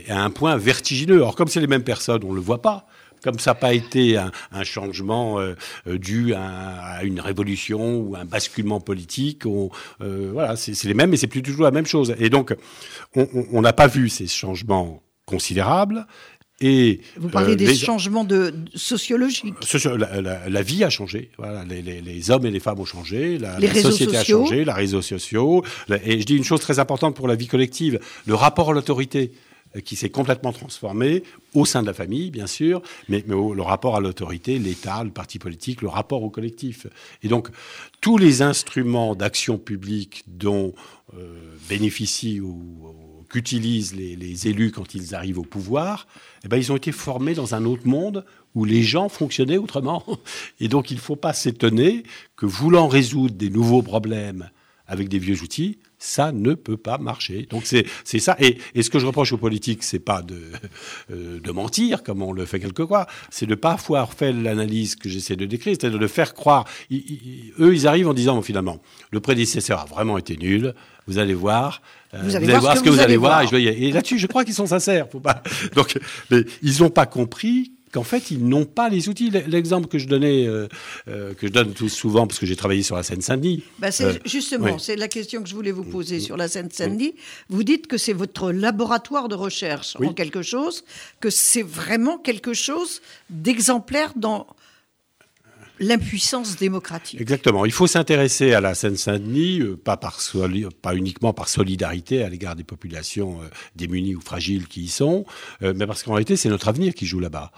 à 0.09 0.23
un 0.23 0.29
point 0.29 0.59
vertigineux. 0.59 1.17
Alors, 1.17 1.37
comme 1.37 1.49
c'est 1.49 1.61
les 1.61 1.67
mêmes 1.67 1.85
personnes, 1.85 2.23
on 2.25 2.33
ne 2.33 2.35
le 2.35 2.43
voit 2.43 2.61
pas 2.61 2.87
comme 3.27 3.41
ça 3.41 3.51
n'a 3.51 3.55
pas 3.57 3.75
été 3.75 4.17
un, 4.17 4.31
un 4.53 4.63
changement 4.63 5.41
euh, 5.41 5.55
euh, 5.89 5.99
dû 5.99 6.33
à, 6.33 6.99
à, 6.99 7.03
une 7.03 7.19
révolution 7.19 7.99
ou 7.99 8.15
un 8.15 8.25
basculement 8.25 8.81
politique, 8.81 9.47
on, 9.47 9.69
euh, 10.01 10.31
voilà, 10.33 10.55
c'est 10.55 10.81
les 10.85 10.95
mêmes, 10.95 11.11
mais 11.11 11.17
c'est 11.17 11.27
plus 11.27 11.43
toujours 11.43 11.65
la 11.65 11.73
même 11.73 11.87
chose. 11.87 12.15
Et 12.21 12.31
donc, 12.31 12.55
on 13.15 13.61
n'a 13.61 13.73
pas 13.73 13.89
vu 13.89 14.09
ces 14.09 14.29
changements 14.29 15.03
considérables. 15.25 16.07
Et, 16.61 17.01
Vous 17.19 17.29
parlez 17.29 17.53
euh, 17.53 17.57
des 17.57 17.67
les, 17.67 17.75
changements 17.75 18.25
de, 18.25 18.51
de 18.51 18.79
sociologiques. 18.79 19.55
La, 19.85 20.21
la, 20.23 20.49
la, 20.49 20.63
vie 20.63 20.85
a 20.85 20.91
changé. 20.91 21.31
Voilà, 21.37 21.65
les, 21.65 21.83
les, 21.83 22.01
les, 22.01 22.31
hommes 22.31 22.47
et 22.47 22.51
les 22.51 22.61
femmes 22.61 22.81
ont 22.81 22.87
changé. 22.87 23.37
La, 23.37 23.59
les 23.59 23.69
société 23.69 24.17
sociaux. 24.17 24.43
a 24.43 24.45
changé. 24.45 24.65
Les 24.65 24.73
réseaux 24.73 25.03
sociaux. 25.03 25.65
Et 26.05 26.21
je 26.21 26.25
dis 26.25 26.37
une 26.37 26.45
chose 26.45 26.61
très 26.61 26.79
importante 26.79 27.15
pour 27.15 27.29
la 27.29 27.35
vie 27.35 27.47
collective 27.47 28.01
le 28.25 28.35
rapport 28.35 28.71
à 28.71 28.73
l'autorité 28.73 29.33
qui 29.85 29.97
s'est 29.97 30.11
complètement 30.11 30.53
transformé 30.53 31.23
au 31.55 31.65
sein 31.65 31.83
de 31.83 31.87
la 31.87 31.95
famille, 31.95 32.31
bien 32.31 32.47
sûr, 32.47 32.83
mais, 33.09 33.25
le 33.27 33.63
rapport 33.63 33.97
à 33.97 34.01
l'autorité, 34.01 34.59
l'État, 34.59 35.05
le 35.05 35.11
parti 35.11 35.39
politique, 35.39 35.83
le 35.83 35.89
rapport 35.89 36.23
au 36.23 36.31
collectif. 36.31 36.87
Et 37.23 37.29
donc, 37.29 37.49
tous 38.01 38.19
les 38.19 38.43
instruments 38.43 39.15
d'action 39.15 39.59
publique 39.59 40.25
dont 40.27 40.75
euh, 41.15 41.57
bénéficient 41.69 42.41
ou, 42.41 42.57
qu'utilisent 43.29 43.95
les, 43.95 44.17
les, 44.17 44.49
élus 44.49 44.71
quand 44.71 44.95
ils 44.95 45.15
arrivent 45.15 45.39
au 45.39 45.45
pouvoir, 45.45 46.07
eh 46.45 46.49
ben, 46.49 46.57
ils 46.57 46.71
ont 46.71 46.77
été 46.77 46.93
formés 46.93 47.35
dans 47.35 47.55
un 47.55 47.65
autre 47.65 47.87
monde 47.87 48.25
où 48.55 48.65
les 48.65 48.83
gens 48.83 49.09
fonctionnaient 49.09 49.59
autrement. 49.59 50.05
Et 50.61 50.69
donc, 50.69 50.91
il 50.91 50.97
ne 50.97 51.01
faut 51.01 51.17
pas 51.17 51.33
s'étonner 51.33 52.05
que 52.37 52.47
voulant 52.47 52.89
résoudre 52.89 53.35
des 53.35 53.51
nouveaux 53.51 53.83
problèmes 53.83 54.51
avec 54.89 55.09
des 55.09 55.19
vieux 55.19 55.43
outils, 55.43 55.79
ça 55.99 56.33
ne 56.33 56.55
peut 56.55 56.77
pas 56.77 56.99
marcher. 56.99 57.47
Donc 57.51 57.65
c'est 57.65 58.19
ça. 58.19 58.37
Et, 58.39 58.59
et, 58.75 58.83
ce 58.83 58.91
que 58.91 58.99
je 58.99 59.07
reproche 59.07 59.33
aux 59.33 59.39
politiques, 59.39 59.83
c'est 59.83 59.99
pas 59.99 60.23
de, 60.23 60.41
euh, 61.11 61.41
de 61.41 61.51
mentir, 61.51 62.03
comme 62.03 62.23
on 62.23 62.33
le 62.33 62.45
fait 62.45 62.61
quelquefois, 62.61 63.07
c'est 63.31 63.47
de 63.47 63.55
pas 63.55 63.73
avoir 63.73 64.13
fait 64.13 64.33
l'analyse 64.33 64.95
que 64.97 65.09
j'essaie 65.09 65.37
de 65.37 65.47
décrire, 65.47 65.77
c'est-à-dire 65.79 65.99
de 65.99 66.07
faire 66.07 66.35
croire. 66.35 66.65
Ils, 66.91 66.99
ils, 66.99 67.53
eux, 67.59 67.75
ils 67.75 67.87
arrivent 67.87 68.09
en 68.09 68.15
disant, 68.15 68.35
bon, 68.35 68.43
finalement, 68.43 68.81
le 69.11 69.21
prédécesseur 69.21 69.81
a 69.81 69.85
vraiment 69.87 70.19
été 70.19 70.37
nul, 70.37 70.75
vous 71.07 71.19
allez 71.19 71.35
voir. 71.35 71.83
Euh, 72.15 72.21
vous, 72.23 72.37
allez, 72.37 72.47
vous 72.47 72.51
allez 72.53 72.61
voir, 72.61 72.77
ce 72.77 72.83
que, 72.83 72.89
vous, 72.89 72.97
vous 72.97 73.01
allez 73.01 73.17
voir. 73.17 73.45
voir. 73.47 73.61
Et, 73.61 73.89
et 73.89 73.93
là-dessus, 73.93 74.19
je 74.19 74.27
crois 74.27 74.45
qu'ils 74.45 74.55
sont 74.55 74.67
sincères. 74.67 75.09
Faut 75.11 75.21
pas... 75.21 75.43
Donc, 75.75 75.99
mais 76.31 76.45
ils 76.63 76.83
n'ont 76.83 76.91
pas 76.91 77.07
compris 77.07 77.73
qu'en 77.93 78.03
fait, 78.03 78.31
ils 78.31 78.47
n'ont 78.47 78.65
pas 78.65 78.89
les 78.89 79.09
outils. 79.09 79.31
L'exemple 79.31 79.89
que 79.89 79.99
je 79.99 80.07
donnais, 80.07 80.47
euh, 80.47 80.69
euh, 81.09 81.35
que 81.35 81.47
je 81.47 81.53
donne 81.53 81.73
tout 81.73 81.89
souvent, 81.89 82.27
parce 82.27 82.39
que 82.39 82.47
j'ai 82.47 82.57
travaillé 82.57 82.83
sur 82.83 82.97
la 82.97 83.03
Seine-Saint-Denis. 83.03 83.63
Bah 83.79 83.89
euh, 84.01 84.15
justement, 84.25 84.75
oui. 84.75 84.81
c'est 84.81 84.97
la 84.97 85.09
question 85.09 85.43
que 85.43 85.49
je 85.49 85.55
voulais 85.55 85.73
vous 85.73 85.85
poser 85.85 86.21
sur 86.21 86.37
la 86.37 86.49
Seine-Saint-Denis. 86.49 87.15
Oui. 87.15 87.21
Vous 87.49 87.63
dites 87.63 87.87
que 87.87 87.99
c'est 87.99 88.13
votre 88.13 88.51
laboratoire 88.53 89.29
de 89.29 89.35
recherche 89.35 89.97
oui. 90.01 90.09
en 90.09 90.13
quelque 90.13 90.43
chose, 90.43 90.85
que 91.21 91.31
c'est 91.31 91.63
vraiment 91.63 92.19
quelque 92.19 92.55
chose 92.55 93.01
d'exemplaire 93.31 94.13
dans 94.17 94.47
l'impuissance 95.79 96.57
démocratique. 96.57 97.21
Exactement. 97.21 97.65
Il 97.65 97.73
faut 97.73 97.87
s'intéresser 97.87 98.53
à 98.53 98.61
la 98.61 98.75
Seine-Saint-Denis, 98.75 99.61
euh, 99.61 99.77
pas, 99.77 100.95
uniquement 100.95 101.33
par 101.33 101.49
solidarité 101.49 102.23
à 102.23 102.29
l'égard 102.29 102.57
des 102.57 102.65
populations 102.65 103.41
euh, 103.43 103.47
démunies 103.75 104.15
ou 104.15 104.21
fragiles 104.21 104.67
qui 104.67 104.83
y 104.83 104.89
sont, 104.89 105.25
euh, 105.63 105.75
mais 105.77 105.87
parce 105.87 106.03
qu'en 106.03 106.13
réalité, 106.13 106.37
c'est 106.37 106.49
notre 106.49 106.69
avenir 106.69 106.95
qui 106.95 107.07
joue 107.07 107.21
là-bas. 107.21 107.53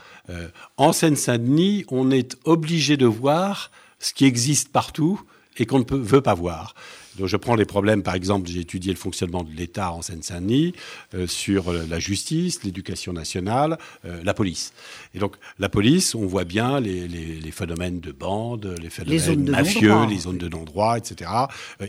En 0.76 0.92
Seine-Saint-Denis, 0.92 1.84
on 1.88 2.10
est 2.10 2.36
obligé 2.44 2.96
de 2.96 3.06
voir 3.06 3.70
ce 3.98 4.12
qui 4.12 4.24
existe 4.24 4.70
partout 4.70 5.20
et 5.58 5.66
qu'on 5.66 5.78
ne 5.78 5.84
peut, 5.84 5.96
veut 5.96 6.20
pas 6.20 6.34
voir. 6.34 6.74
Donc 7.18 7.26
je 7.26 7.36
prends 7.36 7.56
les 7.56 7.64
problèmes, 7.64 8.02
par 8.02 8.14
exemple, 8.14 8.48
j'ai 8.48 8.60
étudié 8.60 8.92
le 8.92 8.98
fonctionnement 8.98 9.42
de 9.42 9.50
l'État 9.50 9.92
en 9.92 10.02
Seine-Saint-Denis 10.02 10.72
euh, 11.14 11.26
sur 11.26 11.72
la 11.72 11.98
justice, 11.98 12.62
l'éducation 12.62 13.12
nationale, 13.12 13.76
euh, 14.04 14.20
la 14.22 14.34
police. 14.34 14.72
Et 15.14 15.18
donc 15.18 15.36
la 15.58 15.68
police, 15.68 16.14
on 16.14 16.26
voit 16.26 16.44
bien 16.44 16.80
les, 16.80 17.08
les, 17.08 17.40
les 17.40 17.50
phénomènes 17.50 18.00
de 18.00 18.12
bande, 18.12 18.74
les 18.80 18.90
phénomènes 18.90 19.46
les 19.46 19.50
mafieux, 19.50 20.06
les 20.06 20.18
zones 20.18 20.38
de 20.38 20.48
non-droit, 20.48 20.96
etc. 20.96 21.30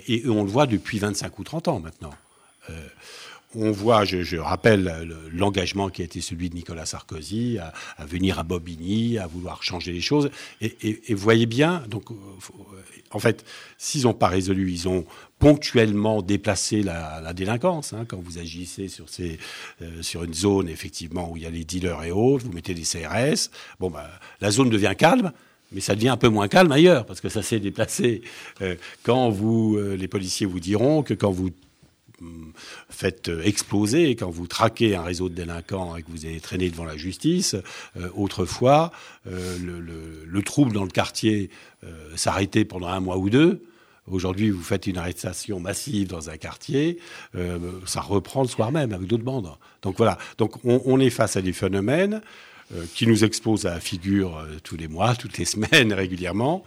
Et 0.07 0.27
on 0.27 0.44
le 0.44 0.50
voit 0.50 0.66
depuis 0.66 1.00
25 1.00 1.38
ou 1.38 1.44
30 1.44 1.68
ans 1.68 1.80
maintenant. 1.80 2.13
Euh, 2.69 2.88
on 3.55 3.71
voit, 3.71 4.05
je, 4.05 4.37
rappelle 4.37 5.07
l'engagement 5.31 5.89
qui 5.89 6.03
a 6.03 6.05
été 6.05 6.21
celui 6.21 6.49
de 6.49 6.55
Nicolas 6.55 6.85
Sarkozy 6.85 7.57
à, 7.57 8.05
venir 8.05 8.37
à 8.37 8.43
Bobigny, 8.43 9.17
à 9.17 9.25
vouloir 9.25 9.63
changer 9.63 9.91
les 9.91 10.01
choses. 10.01 10.29
Et, 10.61 11.13
voyez 11.13 11.47
bien, 11.47 11.83
donc, 11.89 12.05
en 13.11 13.19
fait, 13.19 13.43
s'ils 13.77 14.03
n'ont 14.03 14.13
pas 14.13 14.27
résolu, 14.27 14.71
ils 14.71 14.87
ont 14.87 15.05
ponctuellement 15.39 16.21
déplacé 16.21 16.83
la, 16.83 17.33
délinquance. 17.33 17.93
Hein, 17.93 18.05
quand 18.07 18.19
vous 18.21 18.37
agissez 18.37 18.87
sur, 18.87 19.09
ces, 19.09 19.39
euh, 19.81 20.01
sur 20.03 20.23
une 20.23 20.33
zone, 20.33 20.69
effectivement, 20.69 21.31
où 21.31 21.37
il 21.37 21.43
y 21.43 21.45
a 21.45 21.49
les 21.49 21.63
dealers 21.63 22.03
et 22.03 22.11
autres, 22.11 22.45
vous 22.45 22.51
mettez 22.51 22.73
des 22.73 22.83
CRS. 22.83 23.49
Bon, 23.79 23.89
bah, 23.89 24.09
la 24.41 24.51
zone 24.51 24.69
devient 24.69 24.93
calme. 24.97 25.31
Mais 25.71 25.81
ça 25.81 25.93
devient 25.93 26.09
un 26.09 26.17
peu 26.17 26.29
moins 26.29 26.47
calme 26.47 26.71
ailleurs, 26.71 27.05
parce 27.05 27.21
que 27.21 27.29
ça 27.29 27.43
s'est 27.43 27.59
déplacé. 27.59 28.23
Euh, 28.61 28.75
quand 29.03 29.29
vous, 29.29 29.77
euh, 29.77 29.95
les 29.95 30.07
policiers 30.07 30.47
vous 30.47 30.59
diront 30.59 31.03
que 31.03 31.13
quand 31.13 31.29
vous 31.29 31.51
faites 32.89 33.31
exploser, 33.44 34.16
quand 34.16 34.30
vous 34.30 34.48
traquez 34.48 34.95
un 34.95 35.04
réseau 35.04 35.30
de 35.30 35.36
délinquants 35.36 35.95
et 35.95 36.04
que 36.04 36.12
vous 36.12 36.25
avez 36.25 36.39
traîné 36.39 36.69
devant 36.69 36.86
la 36.86 36.98
justice, 36.98 37.56
euh, 37.98 38.10
autrefois, 38.16 38.92
euh, 39.27 39.57
le, 39.60 39.80
le, 39.80 40.25
le, 40.25 40.42
trouble 40.42 40.73
dans 40.73 40.83
le 40.83 40.90
quartier 40.90 41.49
euh, 41.83 42.16
s'arrêtait 42.16 42.66
pendant 42.66 42.88
un 42.88 42.99
mois 42.99 43.18
ou 43.18 43.30
deux. 43.30 43.64
Aujourd'hui, 44.09 44.49
vous 44.49 44.64
faites 44.64 44.88
une 44.88 44.97
arrestation 44.97 45.59
massive 45.59 46.07
dans 46.07 46.30
un 46.30 46.38
quartier, 46.38 46.97
euh, 47.35 47.59
ça 47.85 48.02
reprend 48.02 48.42
le 48.42 48.47
soir 48.47 48.71
même 48.71 48.92
avec 48.92 49.07
d'autres 49.07 49.23
bandes. 49.23 49.52
Donc 49.81 49.97
voilà, 49.97 50.18
donc 50.38 50.64
on, 50.66 50.81
on, 50.85 50.99
est 50.99 51.11
face 51.11 51.35
à 51.35 51.42
des 51.42 51.54
phénomènes 51.54 52.21
euh, 52.73 52.85
qui 52.95 53.06
nous 53.07 53.23
exposent 53.23 53.66
à 53.66 53.76
la 53.76 53.80
figure 53.80 54.38
euh, 54.38 54.57
tous 54.64 54.78
les 54.78 54.88
mois, 54.88 55.16
toutes 55.16 55.38
les 55.38 55.45
semaines 55.54 55.94
régulièrement, 55.94 56.64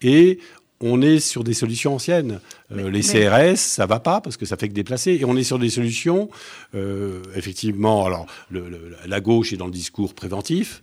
et 0.00 0.38
on 0.80 1.00
est 1.02 1.20
sur 1.20 1.44
des 1.44 1.54
solutions 1.54 1.94
anciennes. 1.94 2.40
Euh, 2.72 2.82
mais, 2.84 2.90
les 2.90 3.00
CRS, 3.00 3.30
mais... 3.30 3.56
ça 3.56 3.86
va 3.86 4.00
pas 4.00 4.20
parce 4.20 4.36
que 4.36 4.46
ça 4.46 4.56
fait 4.56 4.68
que 4.68 4.74
déplacer. 4.74 5.12
Et 5.12 5.24
on 5.24 5.36
est 5.36 5.44
sur 5.44 5.58
des 5.58 5.70
solutions, 5.70 6.28
euh, 6.74 7.22
effectivement. 7.34 8.06
Alors, 8.06 8.26
le, 8.50 8.68
le, 8.68 8.96
la 9.06 9.20
gauche 9.20 9.52
est 9.52 9.56
dans 9.56 9.66
le 9.66 9.72
discours 9.72 10.14
préventif, 10.14 10.82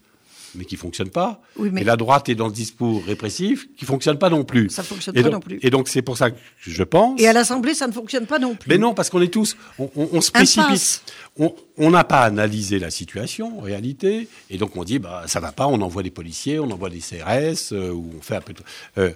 mais 0.56 0.66
qui 0.66 0.76
fonctionne 0.76 1.10
pas. 1.10 1.42
Oui, 1.58 1.70
mais... 1.72 1.82
Et 1.82 1.84
la 1.84 1.96
droite 1.96 2.30
est 2.30 2.36
dans 2.36 2.48
le 2.48 2.54
discours 2.54 3.04
répressif, 3.06 3.68
qui 3.76 3.86
fonctionne 3.86 4.18
pas 4.18 4.30
non 4.30 4.44
plus. 4.44 4.70
Ça 4.70 4.84
fonctionne 4.84 5.18
et 5.18 5.22
pas 5.22 5.30
donc, 5.30 5.34
non 5.34 5.40
plus. 5.40 5.60
Et 5.62 5.70
donc 5.70 5.88
c'est 5.88 6.02
pour 6.02 6.18
ça 6.18 6.32
que 6.32 6.38
je 6.60 6.84
pense. 6.84 7.20
Et 7.20 7.28
à 7.28 7.34
l'Assemblée, 7.34 7.74
ça 7.74 7.88
ne 7.88 7.92
fonctionne 7.92 8.26
pas 8.26 8.40
non 8.40 8.56
plus. 8.56 8.70
Mais 8.70 8.78
non, 8.78 8.94
parce 8.94 9.10
qu'on 9.10 9.22
est 9.22 9.34
tous, 9.34 9.58
on, 9.80 9.90
on, 9.96 10.10
on 10.14 10.22
se 10.22 10.32
précipite. 10.32 11.04
On 11.40 11.56
n'a 11.78 12.04
pas 12.04 12.22
analysé 12.22 12.80
la 12.80 12.92
situation 12.92 13.60
en 13.60 13.62
réalité, 13.62 14.28
et 14.50 14.58
donc 14.58 14.76
on 14.76 14.84
dit 14.84 15.00
bah 15.00 15.24
ça 15.28 15.40
va 15.40 15.52
pas, 15.52 15.68
on 15.68 15.82
envoie 15.82 16.04
des 16.04 16.12
policiers, 16.12 16.60
on 16.60 16.70
envoie 16.70 16.90
des 16.90 17.00
CRS, 17.00 17.74
euh, 17.74 17.92
ou 17.92 18.12
on 18.18 18.22
fait 18.22 18.36
un 18.36 18.42
peu. 18.42 18.54
Euh, 18.98 19.12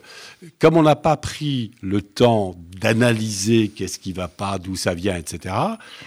comme 0.60 0.78
on 0.78 0.84
n'a 0.84 0.96
pas 0.96 1.18
pris 1.18 1.72
le 1.82 2.02
temps 2.02 2.56
d'analyser 2.80 3.70
qu'est-ce 3.70 4.00
qui 4.00 4.14
va 4.14 4.28
pas, 4.28 4.58
d'où 4.58 4.76
ça 4.76 4.94
vient, 4.94 5.16
etc. 5.16 5.56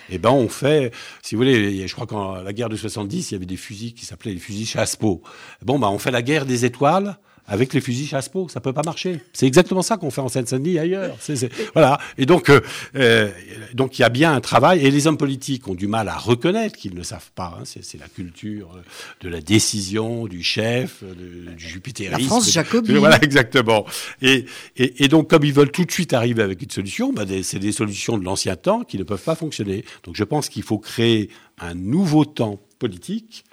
Eh 0.08 0.18
ben 0.18 0.30
on 0.30 0.48
fait, 0.48 0.92
si 1.22 1.34
vous 1.34 1.40
voulez, 1.40 1.86
je 1.86 1.94
crois 1.94 2.06
qu'en 2.06 2.34
la 2.34 2.52
guerre 2.52 2.68
de 2.68 2.76
70, 2.76 3.30
il 3.30 3.34
y 3.34 3.36
avait 3.36 3.46
des 3.46 3.56
fusils 3.56 3.94
qui 3.94 4.04
s'appelaient 4.04 4.34
les 4.34 4.40
fusils 4.40 4.66
Chassepot. 4.66 5.22
Bon 5.62 5.78
bah 5.78 5.88
on 5.90 5.98
fait 5.98 6.10
la 6.10 6.22
guerre 6.22 6.46
des 6.46 6.64
étoiles 6.64 7.16
avec 7.50 7.74
les 7.74 7.80
fusils 7.80 8.06
chasse-peau. 8.06 8.48
Ça 8.48 8.60
peut 8.60 8.72
pas 8.72 8.82
marcher. 8.84 9.20
C'est 9.32 9.46
exactement 9.46 9.82
ça 9.82 9.96
qu'on 9.96 10.10
fait 10.10 10.20
en 10.20 10.28
Seine-Saint-Denis 10.28 10.78
ailleurs. 10.78 11.16
C 11.20 11.32
est, 11.32 11.36
c 11.36 11.46
est, 11.46 11.70
voilà. 11.74 11.98
Et 12.16 12.24
donc, 12.24 12.48
euh, 12.48 12.60
euh, 12.94 13.30
donc 13.74 13.98
il 13.98 14.02
y 14.02 14.04
a 14.04 14.08
bien 14.08 14.32
un 14.32 14.40
travail. 14.40 14.86
Et 14.86 14.90
les 14.90 15.06
hommes 15.08 15.18
politiques 15.18 15.66
ont 15.66 15.74
du 15.74 15.88
mal 15.88 16.08
à 16.08 16.16
reconnaître 16.16 16.78
qu'ils 16.78 16.94
ne 16.94 17.02
savent 17.02 17.32
pas. 17.34 17.58
Hein. 17.60 17.64
C'est 17.64 17.98
la 17.98 18.08
culture 18.08 18.70
de 19.20 19.28
la 19.28 19.40
décision 19.40 20.26
du 20.26 20.44
chef, 20.44 21.02
de, 21.02 21.52
du 21.52 21.68
jupitérisme. 21.68 22.22
La 22.22 22.26
France 22.26 22.50
jacobine. 22.50 22.98
Voilà, 22.98 23.18
exactement. 23.22 23.84
Et, 24.22 24.46
et, 24.76 25.04
et, 25.04 25.08
donc, 25.08 25.28
comme 25.28 25.44
ils 25.44 25.52
veulent 25.52 25.72
tout 25.72 25.84
de 25.84 25.92
suite 25.92 26.12
arriver 26.12 26.42
avec 26.42 26.62
une 26.62 26.70
solution, 26.70 27.12
bah, 27.12 27.24
c'est 27.42 27.58
des 27.58 27.72
solutions 27.72 28.16
de 28.16 28.24
l'ancien 28.24 28.54
temps 28.54 28.84
qui 28.84 28.96
ne 28.96 29.02
peuvent 29.02 29.22
pas 29.22 29.34
fonctionner. 29.34 29.84
Donc, 30.04 30.14
je 30.14 30.24
pense 30.24 30.48
qu'il 30.48 30.62
faut 30.62 30.78
créer 30.78 31.30
un 31.58 31.74
nouveau 31.74 32.24
temps 32.24 32.60
politique 32.78 33.44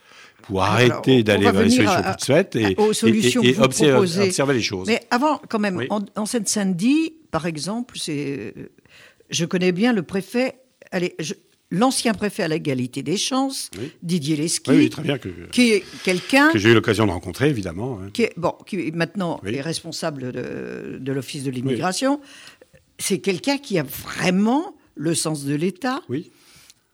pour 0.44 0.64
arrêter 0.64 1.24
d'aller 1.24 1.52
vers 1.52 1.64
les 1.64 1.70
solutions 1.70 2.02
toutes 2.12 2.26
faites 2.26 2.56
et, 2.56 2.76
aux 2.78 2.94
solutions 2.94 3.44
et, 3.44 3.58
observer, 3.60 4.22
observer, 4.22 4.54
les 4.54 4.62
choses. 4.62 4.88
Mais 4.88 5.02
avant, 5.12 5.42
quand 5.50 5.60
même, 5.60 5.86
en, 5.90 6.26
Seine-Saint-Denis, 6.26 7.14
par 7.32 7.46
exemple, 7.46 7.98
c'est, 8.00 8.54
je 9.30 9.46
connais 9.46 9.72
bien 9.72 9.94
le 9.94 10.04
préfet. 10.04 10.60
Allez, 10.92 11.16
l'ancien 11.70 12.14
préfet 12.14 12.44
à 12.44 12.48
l'égalité 12.48 13.04
des 13.04 13.18
chances, 13.18 13.70
Didier 14.02 14.38
que, 14.38 15.50
qui 15.52 15.72
est 15.72 15.84
quelqu'un 16.04 16.50
que 16.52 16.60
j'ai 16.60 16.70
eu 16.70 16.74
l'occasion 16.74 17.06
de 17.06 17.12
rencontrer 17.12 17.50
évidemment, 17.50 18.00
qui 18.14 18.24
est 18.24 18.34
bon, 18.38 18.54
qui 18.66 18.92
maintenant 18.94 19.42
est 19.46 19.62
responsable 19.62 20.32
de, 20.32 20.98
de 20.98 21.12
l'office 21.12 21.44
de 21.44 21.52
l'immigration. 21.52 22.22
C'est 23.00 23.20
quelqu'un 23.20 23.58
qui 23.58 23.78
a 23.78 23.84
vraiment 23.84 24.76
le 24.96 25.14
sens 25.14 25.44
de 25.44 25.54
l'État. 25.54 26.02
Oui. 26.10 26.32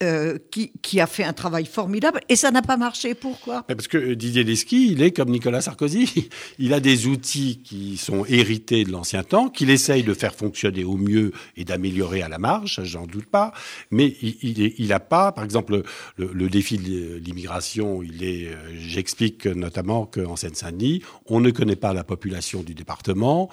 Euh, 0.03 0.37
qui, 0.81 0.99
a 0.99 1.07
fait 1.07 1.23
un 1.23 1.33
travail 1.33 1.65
formidable 1.65 2.19
et 2.29 2.35
ça 2.35 2.51
n'a 2.51 2.61
pas 2.61 2.77
marché. 2.77 3.15
Pourquoi? 3.15 3.63
Parce 3.63 3.87
que 3.87 3.97
euh, 3.97 4.15
Didier 4.15 4.43
Lesky, 4.43 4.91
il 4.91 5.01
est 5.01 5.11
comme 5.11 5.29
Nicolas 5.29 5.61
Sarkozy. 5.61 6.29
Il 6.59 6.73
a 6.73 6.79
des 6.79 7.07
outils 7.07 7.61
qui 7.63 7.97
sont 7.97 8.25
hérités 8.25 8.83
de 8.83 8.91
l'ancien 8.91 9.23
temps, 9.23 9.49
qu'il 9.49 9.69
essaye 9.69 10.03
de 10.03 10.13
faire 10.13 10.35
fonctionner 10.35 10.83
au 10.83 10.97
mieux 10.97 11.31
et 11.57 11.65
d'améliorer 11.65 12.21
à 12.21 12.29
la 12.29 12.37
marge, 12.37 12.81
j'en 12.83 13.07
doute 13.07 13.25
pas. 13.25 13.53
Mais 13.89 14.15
il 14.21 14.87
n'a 14.87 14.99
pas, 14.99 15.31
par 15.31 15.43
exemple, 15.43 15.81
le, 16.17 16.49
défi 16.49 16.77
de 16.77 17.15
l'immigration, 17.17 18.03
il 18.03 18.23
est, 18.23 18.49
euh, 18.49 18.55
j'explique 18.77 19.47
notamment 19.47 20.05
qu'en 20.05 20.35
Seine-Saint-Denis, 20.35 21.01
on 21.25 21.39
ne 21.39 21.49
connaît 21.49 21.75
pas 21.75 21.93
la 21.93 22.03
population 22.03 22.61
du 22.61 22.75
département, 22.75 23.49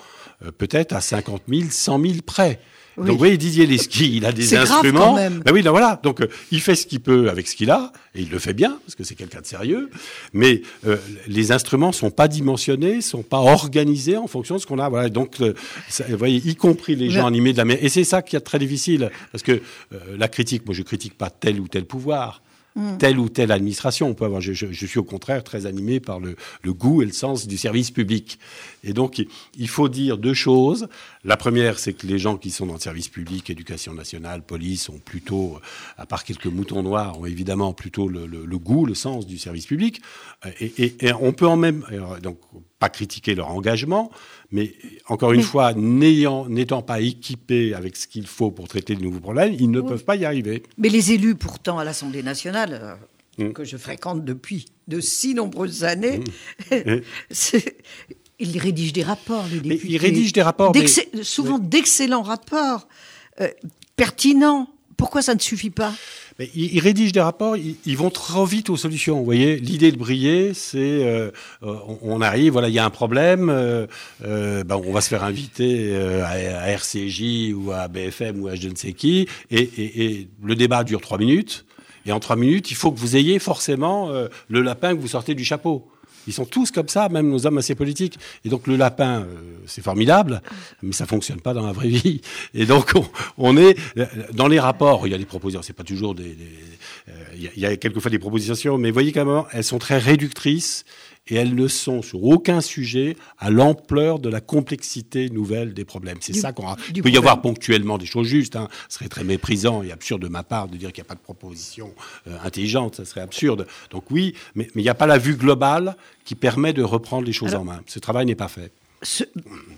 peut-être 0.59 0.92
à 0.92 1.00
50 1.00 1.42
000, 1.49 1.71
100 1.71 2.02
000 2.02 2.14
près. 2.26 2.61
Donc, 3.07 3.12
vous 3.12 3.19
voyez, 3.19 3.37
Didier 3.37 3.66
Lesky, 3.66 4.16
il 4.16 4.26
a 4.26 4.33
des 4.33 4.54
instruments. 4.54 5.14
Ben 5.14 5.52
oui, 5.52 5.62
là, 5.62 5.71
voilà. 5.71 6.00
Donc, 6.02 6.21
euh, 6.21 6.28
il 6.50 6.61
fait 6.61 6.75
ce 6.75 6.87
qu'il 6.87 7.00
peut 7.00 7.28
avec 7.28 7.49
ce 7.49 7.57
qu'il 7.57 7.71
a, 7.71 7.92
et 8.14 8.23
il 8.23 8.30
le 8.30 8.38
fait 8.38 8.52
bien, 8.52 8.78
parce 8.85 8.95
que 8.95 9.04
c'est 9.04 9.14
quelqu'un 9.14 9.40
de 9.40 9.47
sérieux. 9.47 9.90
Mais 10.33 10.62
euh, 10.87 10.97
les 11.26 11.52
instruments 11.52 11.92
sont 11.92 12.11
pas 12.11 12.28
dimensionnés, 12.28 13.00
sont 13.00 13.23
pas 13.23 13.38
organisés 13.38 14.16
en 14.16 14.26
fonction 14.26 14.57
de 14.57 14.61
ce 14.61 14.66
qu'on 14.66 14.78
a. 14.78 14.88
Voilà. 14.88 15.09
Donc, 15.09 15.40
euh, 15.40 15.54
vous 16.09 16.16
voyez, 16.16 16.42
y 16.45 16.54
compris 16.54 16.97
les 16.97 17.11
gens 17.11 17.26
animés 17.26 17.52
de 17.52 17.59
la 17.59 17.64
mer. 17.64 17.78
Et 17.80 17.88
c'est 17.88 18.04
ça 18.04 18.23
qui 18.23 18.37
est 18.37 18.40
très 18.40 18.59
difficile, 18.59 19.11
parce 19.33 19.42
que 19.42 19.61
la 20.16 20.28
critique, 20.28 20.66
moi, 20.66 20.75
je 20.75 20.83
critique 20.83 21.16
pas 21.16 21.30
tel 21.30 21.61
ou 21.61 21.69
tel 21.69 21.85
pouvoir. 21.85 22.42
Mm. 22.76 22.98
telle 22.98 23.18
ou 23.18 23.28
telle 23.28 23.50
administration. 23.50 24.08
On 24.08 24.14
peut 24.14 24.24
avoir, 24.24 24.40
je, 24.40 24.52
suis 24.52 24.98
au 24.98 25.04
contraire 25.04 25.42
très 25.42 25.66
animé 25.66 25.98
par 25.98 26.20
le, 26.20 26.36
goût 26.66 27.02
et 27.02 27.04
le 27.04 27.12
sens 27.12 27.48
du 27.48 27.58
service 27.58 27.90
public. 27.90 28.38
Et 28.84 28.92
donc, 28.92 29.20
il 29.56 29.68
faut 29.68 29.88
dire 29.88 30.18
deux 30.18 30.34
choses. 30.34 30.88
La 31.24 31.36
première, 31.36 31.78
c'est 31.78 31.92
que 31.94 32.06
les 32.06 32.18
gens 32.18 32.36
qui 32.36 32.50
sont 32.50 32.66
dans 32.66 32.74
le 32.74 32.80
service 32.80 33.08
public, 33.08 33.50
éducation 33.50 33.92
nationale, 33.92 34.42
police, 34.42 34.88
ont 34.88 35.00
plutôt, 35.04 35.58
à 35.98 36.06
part 36.06 36.24
quelques 36.24 36.46
moutons 36.46 36.82
noirs, 36.82 37.18
ont 37.18 37.26
évidemment 37.26 37.72
plutôt 37.72 38.08
le, 38.08 38.58
goût, 38.58 38.86
le 38.86 38.94
sens 38.94 39.26
du 39.26 39.38
service 39.38 39.66
public. 39.66 40.00
Et, 40.60 40.94
on 41.20 41.32
peut 41.32 41.48
en 41.48 41.56
même, 41.56 41.84
donc, 42.22 42.38
pas 42.80 42.88
critiquer 42.88 43.34
leur 43.34 43.50
engagement, 43.50 44.10
mais 44.50 44.75
encore 45.06 45.32
une 45.32 45.42
fois, 45.42 45.75
n'étant 45.75 46.82
pas 46.82 47.00
équipés 47.00 47.75
avec 47.75 47.94
ce 47.94 48.08
qu'il 48.08 48.26
faut 48.26 48.50
pour 48.50 48.68
traiter 48.68 48.96
de 48.96 49.02
nouveaux 49.02 49.20
problèmes, 49.20 49.54
ils 49.60 49.70
ne 49.70 49.82
peuvent 49.82 50.04
pas 50.04 50.16
y 50.16 50.25
arriver. 50.25 50.62
Mais 50.78 50.88
les 50.88 51.12
élus, 51.12 51.34
pourtant, 51.34 51.78
à 51.78 51.84
l'Assemblée 51.84 52.22
nationale, 52.22 52.99
euh, 53.38 53.49
mm. 53.49 53.52
que 53.52 53.64
je 53.64 53.76
fréquente 53.76 54.25
depuis 54.25 54.64
de 54.88 54.99
si 54.99 55.34
nombreuses 55.34 55.84
années, 55.84 56.20
mm. 56.70 56.76
ils 58.38 58.58
rédigent 58.58 58.94
des 58.94 59.02
rapports, 59.02 59.44
les 59.52 59.60
députés. 59.60 59.92
ils 59.92 59.99
rédigent 59.99 60.32
des 60.32 60.42
rapports. 60.42 60.75
Souvent 61.22 61.58
d'excellents 61.58 62.22
rapports, 62.22 62.88
euh, 63.42 63.49
pertinents. 63.94 64.70
Pourquoi 65.00 65.23
ça 65.23 65.35
ne 65.35 65.40
suffit 65.40 65.71
pas? 65.71 65.95
Ils, 66.54 66.78
rédigent 66.78 67.12
des 67.12 67.23
rapports, 67.23 67.57
ils, 67.57 67.97
vont 67.97 68.11
trop 68.11 68.45
vite 68.45 68.69
aux 68.69 68.76
solutions. 68.76 69.19
Vous 69.19 69.25
voyez, 69.25 69.57
l'idée 69.57 69.92
de 69.92 69.97
briller, 69.97 70.52
c'est 70.52 70.78
euh, 70.78 71.30
euh, 71.62 71.75
on, 72.02 72.21
arrive, 72.21 72.52
voilà, 72.52 72.69
il 72.69 72.75
y 72.75 72.78
a 72.78 72.85
un 72.85 72.90
problème, 72.90 73.49
euh, 73.49 73.87
ben, 74.21 74.76
on 74.76 74.92
va 74.92 75.00
se 75.00 75.09
faire 75.09 75.25
inviter 75.25 75.97
à, 75.97 76.71
RCJ 76.71 77.54
ou 77.54 77.73
à 77.73 77.88
BFM 77.88 78.42
ou 78.42 78.49
à 78.49 78.57
je 78.57 78.69
ne 78.69 78.76
sais 78.76 78.92
qui, 78.92 79.26
et, 79.50 80.28
le 80.42 80.54
débat 80.54 80.85
dure 80.85 81.00
trois 81.00 81.16
minutes. 81.16 81.64
Et 82.04 82.12
en 82.12 82.21
trois 82.21 82.37
minutes, 82.37 82.71
il 82.71 82.76
faut 82.76 82.92
que 82.92 82.99
vous 82.99 83.16
ayez 83.16 83.38
forcément 83.38 84.11
le 84.49 84.61
lapin 84.61 84.95
que 84.95 85.00
vous 85.00 85.09
sortez 85.09 85.35
du 85.35 85.47
chapeau. 85.47 85.90
Ils 86.30 86.32
sont 86.32 86.44
tous 86.44 86.70
comme 86.70 86.87
ça, 86.87 87.08
même 87.08 87.28
nos 87.28 87.44
hommes 87.44 87.58
assez 87.58 87.75
politiques. 87.75 88.16
Et 88.44 88.49
donc 88.49 88.68
le 88.68 88.76
lapin, 88.76 89.22
euh, 89.22 89.25
c'est 89.66 89.82
formidable, 89.82 90.42
mais 90.80 90.92
ça 90.92 91.04
fonctionne 91.04 91.40
pas 91.40 91.54
dans 91.54 91.66
la 91.66 91.72
vraie 91.72 91.88
vie. 91.88 92.20
Et 92.54 92.66
donc 92.66 92.92
on, 93.37 93.56
est 93.56 93.76
dans 94.32 94.46
les 94.46 94.60
rapports. 94.60 95.08
Il 95.08 95.10
y 95.10 95.14
a 95.14 95.18
des 95.18 95.25
propositions, 95.25 95.62
c'est 95.62 95.72
pas 95.72 95.82
toujours 95.82 96.14
des. 96.14 96.37
Euh, 97.08 97.12
il, 97.34 97.60
y 97.60 97.66
a, 97.66 97.76
quelquefois 97.76 98.12
des 98.12 98.20
propositions, 98.20 98.78
mais 98.78 98.92
voyez 98.92 99.10
quand 99.10 99.25
même, 99.25 99.42
elles 99.50 99.64
sont 99.64 99.78
très 99.78 99.99
réductrices 99.99 100.84
et 101.28 101.36
elles 101.36 101.54
ne 101.54 101.68
sont 101.68 102.02
sur 102.02 102.24
aucun 102.24 102.60
sujet 102.60 103.16
à 103.38 103.50
l'ampleur 103.50 104.18
de 104.18 104.28
la 104.28 104.40
complexité 104.40 105.30
nouvelle 105.30 105.74
des 105.74 105.84
problèmes. 105.84 106.18
C'est 106.20 106.32
ça 106.32 106.52
qu'on 106.52 106.74
Il 106.94 107.02
peut 107.02 107.10
y 107.10 107.16
avoir 107.16 107.40
ponctuellement 107.40 107.98
des 107.98 108.06
choses 108.06 108.26
justes. 108.26 108.56
Hein. 108.56 108.68
Ce 108.88 108.98
serait 108.98 109.08
très 109.08 109.24
méprisant 109.24 109.82
et 109.82 109.92
absurde 109.92 110.22
de 110.22 110.28
ma 110.28 110.42
part 110.42 110.68
de 110.68 110.76
dire 110.76 110.92
qu'il 110.92 111.02
n'y 111.02 111.06
a 111.06 111.08
pas 111.08 111.14
de 111.14 111.20
proposition 111.20 111.94
euh, 112.26 112.36
intelligente. 112.42 112.96
Ça 112.96 113.04
serait 113.04 113.20
absurde. 113.20 113.66
Donc 113.90 114.10
oui, 114.10 114.34
mais 114.54 114.68
il 114.74 114.82
n'y 114.82 114.88
a 114.88 114.94
pas 114.94 115.06
la 115.06 115.18
vue 115.18 115.36
globale 115.36 115.96
qui 116.24 116.34
permet 116.34 116.72
de 116.72 116.82
reprendre 116.82 117.26
les 117.26 117.32
choses 117.32 117.54
en 117.54 117.64
main. 117.64 117.80
Ce 117.86 117.98
travail 117.98 118.26
n'est 118.26 118.34
pas 118.34 118.48
fait. 118.48 118.72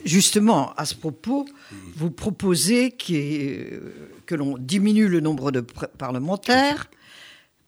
justement, 0.04 0.72
à 0.74 0.84
ce 0.84 0.94
propos, 0.94 1.46
vous 1.96 2.10
proposez 2.10 2.92
que 2.92 4.34
l'on 4.34 4.56
diminue 4.58 5.08
le 5.08 5.20
nombre 5.20 5.50
de 5.50 5.60
parlementaires, 5.60 6.90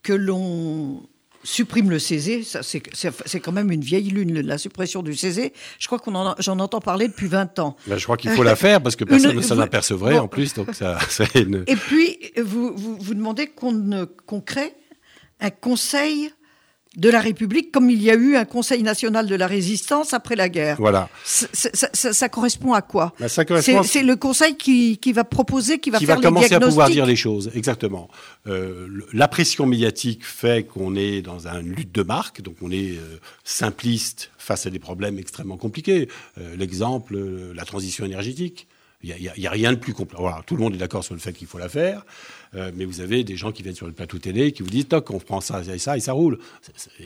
que 0.03 0.13
l'on 0.13 1.03
supprime 1.45 1.91
le 1.91 1.99
CESE, 1.99 2.59
c'est 2.63 3.41
quand 3.41 3.53
même 3.53 3.71
une 3.71 3.83
vieille 3.83 4.11
lune, 4.11 4.41
la 4.41 4.59
suppression 4.59 5.03
du 5.03 5.15
CESE. 5.15 5.51
Je 5.79 5.87
crois 5.87 5.99
qu'on 5.99 6.35
j'en 6.39 6.59
entends 6.59 6.81
parler 6.81 7.07
depuis 7.07 7.29
20 7.29 7.59
ans. 7.61 7.77
Ben, 7.87 7.99
je 7.99 8.05
crois 8.05 8.17
qu'il 8.17 8.31
faut 8.31 8.43
la 8.43 8.57
faire 8.57 8.83
parce 8.83 8.97
que 8.97 9.05
personne 9.05 9.37
ne 9.37 9.43
s'en 9.43 9.59
apercevrait 9.59 10.19
en 10.19 10.29
plus. 10.29 10.55
Donc 10.55 10.75
ça, 10.75 10.99
Et 11.35 11.77
puis, 11.77 12.19
vous, 12.43 12.75
vous, 12.77 13.15
demandez 13.15 13.47
qu'on 13.47 14.41
crée 14.41 14.75
un 15.41 15.51
conseil 15.51 16.31
de 16.97 17.11
la 17.11 17.21
République, 17.21 17.73
comme 17.73 17.91
il 17.91 18.03
y 18.03 18.11
a 18.11 18.15
eu 18.15 18.37
un 18.37 18.45
Conseil 18.45 18.83
national 18.83 19.27
de 19.27 19.35
la 19.35 19.47
résistance 19.47 20.15
après 20.15 20.37
la 20.37 20.49
guerre. 20.49 20.77
Voilà. 20.79 21.09
Ça, 21.25 22.29
correspond 22.29 22.73
à 22.73 22.83
quoi 22.83 23.13
ben, 23.19 23.29
C'est 23.29 24.03
le 24.03 24.17
Conseil 24.17 24.57
qui, 24.57 25.13
va 25.13 25.25
proposer, 25.25 25.79
qui 25.79 25.91
va 25.91 25.99
qui 25.99 26.07
faire 26.07 26.17
va 26.17 26.23
commencer 26.23 26.55
à 26.55 26.61
pouvoir 26.61 26.91
dire 26.91 27.07
les 27.07 27.17
choses, 27.17 27.51
exactement. 27.55 28.09
Euh, 28.47 28.89
la 29.13 29.29
pression 29.29 29.67
médiatique 29.67 30.25
fait 30.25 30.67
qu'on 30.67 30.95
est 30.95 31.23
dans 31.23 31.49
une 31.49 31.73
lutte 31.73 31.93
de 31.93 32.03
marque, 32.03 32.43
donc 32.43 32.57
on 32.63 32.71
est 32.71 32.93
euh, 32.93 33.19
simpliste 33.43 34.31
face 34.39 34.67
à 34.67 34.71
des 34.71 34.79
problèmes 34.79 35.19
extrêmement 35.19 35.57
compliqués. 35.57 36.09
Euh, 36.39 36.55
l'exemple, 36.57 37.19
la 37.55 37.65
transition 37.65 38.05
énergétique. 38.05 38.69
Il 39.05 39.31
n'y 39.39 39.47
a, 39.47 39.51
rien 39.51 39.73
de 39.73 39.77
plus. 39.77 39.95
Voilà, 40.17 40.43
tout 40.47 40.57
le 40.57 40.63
monde 40.63 40.75
est 40.75 40.79
d'accord 40.79 41.05
sur 41.05 41.15
le 41.15 41.21
fait 41.21 41.35
qu'il 41.35 41.47
faut 41.47 41.59
la 41.59 41.69
faire, 41.69 42.07
euh, 42.55 42.71
mais 42.75 42.87
vous 42.87 43.01
avez 43.01 43.23
des 43.23 43.37
gens 43.37 43.53
qui 43.53 43.63
viennent 43.63 43.75
sur 43.75 43.87
le 43.87 43.93
plateau 43.93 44.19
télé 44.19 44.53
qui 44.53 44.63
vous 44.63 44.71
disent 44.71 44.89
toc, 44.89 45.11
on 45.11 45.19
prend 45.19 45.43
ça 45.43 45.63
et 45.63 45.79
ça 45.79 45.97
et 45.97 46.01
ça 46.01 46.13
roule. 46.13 46.39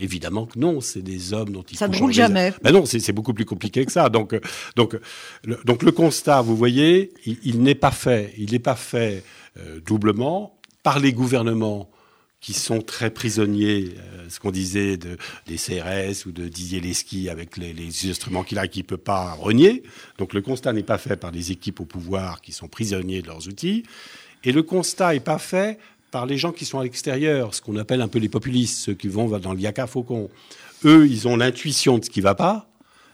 évidemment 0.01 0.47
que 0.47 0.59
non, 0.59 0.81
c'est 0.81 1.03
des 1.03 1.33
hommes 1.33 1.51
dont 1.51 1.65
il 1.69 1.77
ça 1.77 1.87
faut 1.87 1.93
ne 1.93 1.99
roule 1.99 2.13
jamais. 2.13 2.53
Ben 2.63 2.73
non, 2.73 2.85
c'est 2.87 3.13
beaucoup 3.13 3.35
plus 3.35 3.45
compliqué 3.45 3.85
que 3.85 3.91
ça. 3.91 4.09
Donc, 4.11 4.33
euh, 4.33 4.41
donc, 4.77 4.97
le, 5.45 5.59
donc 5.65 5.83
le 5.83 5.91
constat, 5.91 6.41
vous 6.41 6.57
voyez, 6.57 7.13
il, 7.25 7.61
n'est 7.63 7.75
pas 7.75 7.91
fait. 7.91 8.33
Il 8.39 8.53
n'est 8.53 8.59
pas 8.61 8.77
fait 8.77 9.25
euh, 9.59 9.81
doublement 9.85 10.57
par 10.85 11.01
les 11.01 11.13
gouvernements 11.13 11.91
qui 12.41 12.53
sont 12.53 12.81
très 12.81 13.11
prisonniers, 13.11 13.95
ce 14.29 14.39
qu'on 14.39 14.53
disait 14.53 14.97
de, 14.97 15.17
des 15.47 15.57
CRS 15.57 16.27
ou 16.27 16.31
de 16.31 16.47
Didier 16.47 16.81
Lesky 16.81 17.29
avec 17.29 17.57
les, 17.57 17.73
les 17.73 18.11
instruments 18.11 18.45
qu'il 18.45 18.59
a 18.59 18.69
qu'il 18.69 18.83
ne 18.83 18.87
peut 18.87 18.97
pas 18.97 19.33
renier. 19.33 19.83
Donc 20.19 20.35
le 20.35 20.41
constat 20.41 20.73
n'est 20.73 20.85
pas 20.85 20.99
fait 20.99 21.17
par 21.17 21.33
les 21.33 21.51
équipes 21.51 21.81
au 21.81 21.85
pouvoir 21.85 22.41
qui 22.41 22.53
sont 22.53 22.69
prisonniers 22.69 23.23
de 23.23 23.27
leurs 23.27 23.49
outils. 23.49 23.83
Et 24.45 24.53
le 24.53 24.63
constat 24.63 25.15
n'est 25.15 25.21
pas 25.21 25.39
fait 25.39 25.79
par 26.11 26.27
les 26.27 26.39
gens 26.39 26.53
qui 26.53 26.65
sont 26.65 26.79
à 26.79 26.85
l'extérieur, 26.85 27.55
ce 27.55 27.61
qu'on 27.61 27.77
appelle 27.77 28.01
un 28.01 28.09
peu 28.09 28.19
les 28.19 28.29
populistes, 28.29 28.79
ceux 28.79 28.95
qui 28.95 29.09
vont 29.09 29.29
dans 29.39 29.53
le 29.53 29.61
Yaka 29.61 29.87
Faucon. 29.87 30.31
Eux, 30.85 31.07
ils 31.07 31.27
ont 31.29 31.37
l'intuition 31.37 31.99
de 31.99 32.05
ce 32.05 32.11
qui 32.11 32.21
ne 32.21 32.25
va 32.25 32.35
pas, 32.35 32.69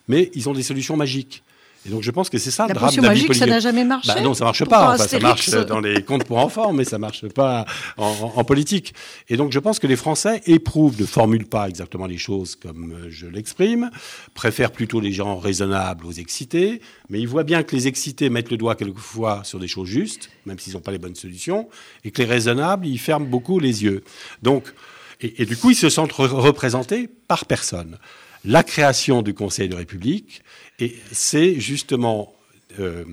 mais 0.07 0.31
ils 0.35 0.49
ont 0.49 0.53
des 0.53 0.63
solutions 0.63 0.97
magiques. 0.97 1.43
Et 1.87 1.91
donc 1.91 2.03
je 2.03 2.11
pense 2.11 2.31
que 2.31 2.39
c'est 2.39 2.51
ça 2.51 2.67
le 2.67 2.75
drame 2.75 2.95
de 2.95 3.03
la 3.03 3.09
magique, 3.09 3.35
ça 3.35 3.47
n'a 3.47 3.61
jamais 3.61 3.85
marché. 3.85 4.11
Bah 4.15 4.21
non, 4.23 4.33
ça 4.33 4.45
marche 4.45 4.65
pas. 4.65 4.97
ça 4.97 5.19
marche 5.19 5.51
dans 5.51 5.81
les 5.81 6.03
contes 6.03 6.25
pour 6.25 6.39
enfants, 6.39 6.73
mais 6.73 6.85
ça 6.85 6.99
marche 6.99 7.29
pas 7.29 7.67
en, 7.99 8.45
politique. 8.45 8.95
Et 9.29 9.37
donc 9.37 9.53
je 9.53 9.59
pense 9.59 9.79
que 9.79 9.87
les 9.87 9.97
Français 9.97 10.43
éprouvent, 10.47 10.99
ne 11.01 11.07
formulent 11.07 11.47
pas 11.47 11.69
exactement 11.69 12.07
les 12.07 12.17
choses 12.17 12.57
comme 12.57 12.95
je 13.09 13.27
l'exprime, 13.27 13.91
préfèrent 14.33 14.73
plutôt 14.73 15.01
les 15.01 15.13
gens 15.13 15.37
raisonnables 15.37 16.07
aux 16.07 16.13
excités, 16.13 16.81
mais 17.11 17.21
ils 17.21 17.29
voient 17.29 17.45
bien 17.45 17.63
que 17.63 17.77
les 17.77 17.87
excités 17.87 18.31
mettent 18.31 18.51
le 18.51 18.57
doigt 18.57 18.77
quelquefois 18.77 19.43
sur 19.45 19.59
des 19.59 19.69
choses 19.69 19.89
justes, 19.89 20.31
même 20.47 20.59
s'ils 20.59 20.75
n'ont 20.75 20.81
pas 20.81 20.93
les 20.93 20.99
bonnes 20.99 21.15
solutions, 21.15 21.69
et 22.05 22.11
que 22.11 22.23
les 22.23 22.29
raisonnables, 22.29 22.87
ils 22.87 22.99
ferment 22.99 23.27
beaucoup 23.27 23.59
les 23.59 23.85
yeux. 23.85 24.03
Donc, 24.43 24.73
et, 25.21 25.43
et 25.43 25.47
du 25.47 25.57
coup, 25.57 25.71
ils 25.71 25.77
se 25.77 25.91
sentent 25.91 26.13
représentés 26.13 27.09
par 27.29 27.45
personne. 27.45 27.99
La 28.45 28.63
création 28.63 29.23
du 29.23 29.33
Conseil 29.33 29.71
de 29.71 29.75
République, 29.75 30.43
et 30.79 30.97
c'est 31.13 31.61
justement 31.61 32.35
euh, 32.81 33.05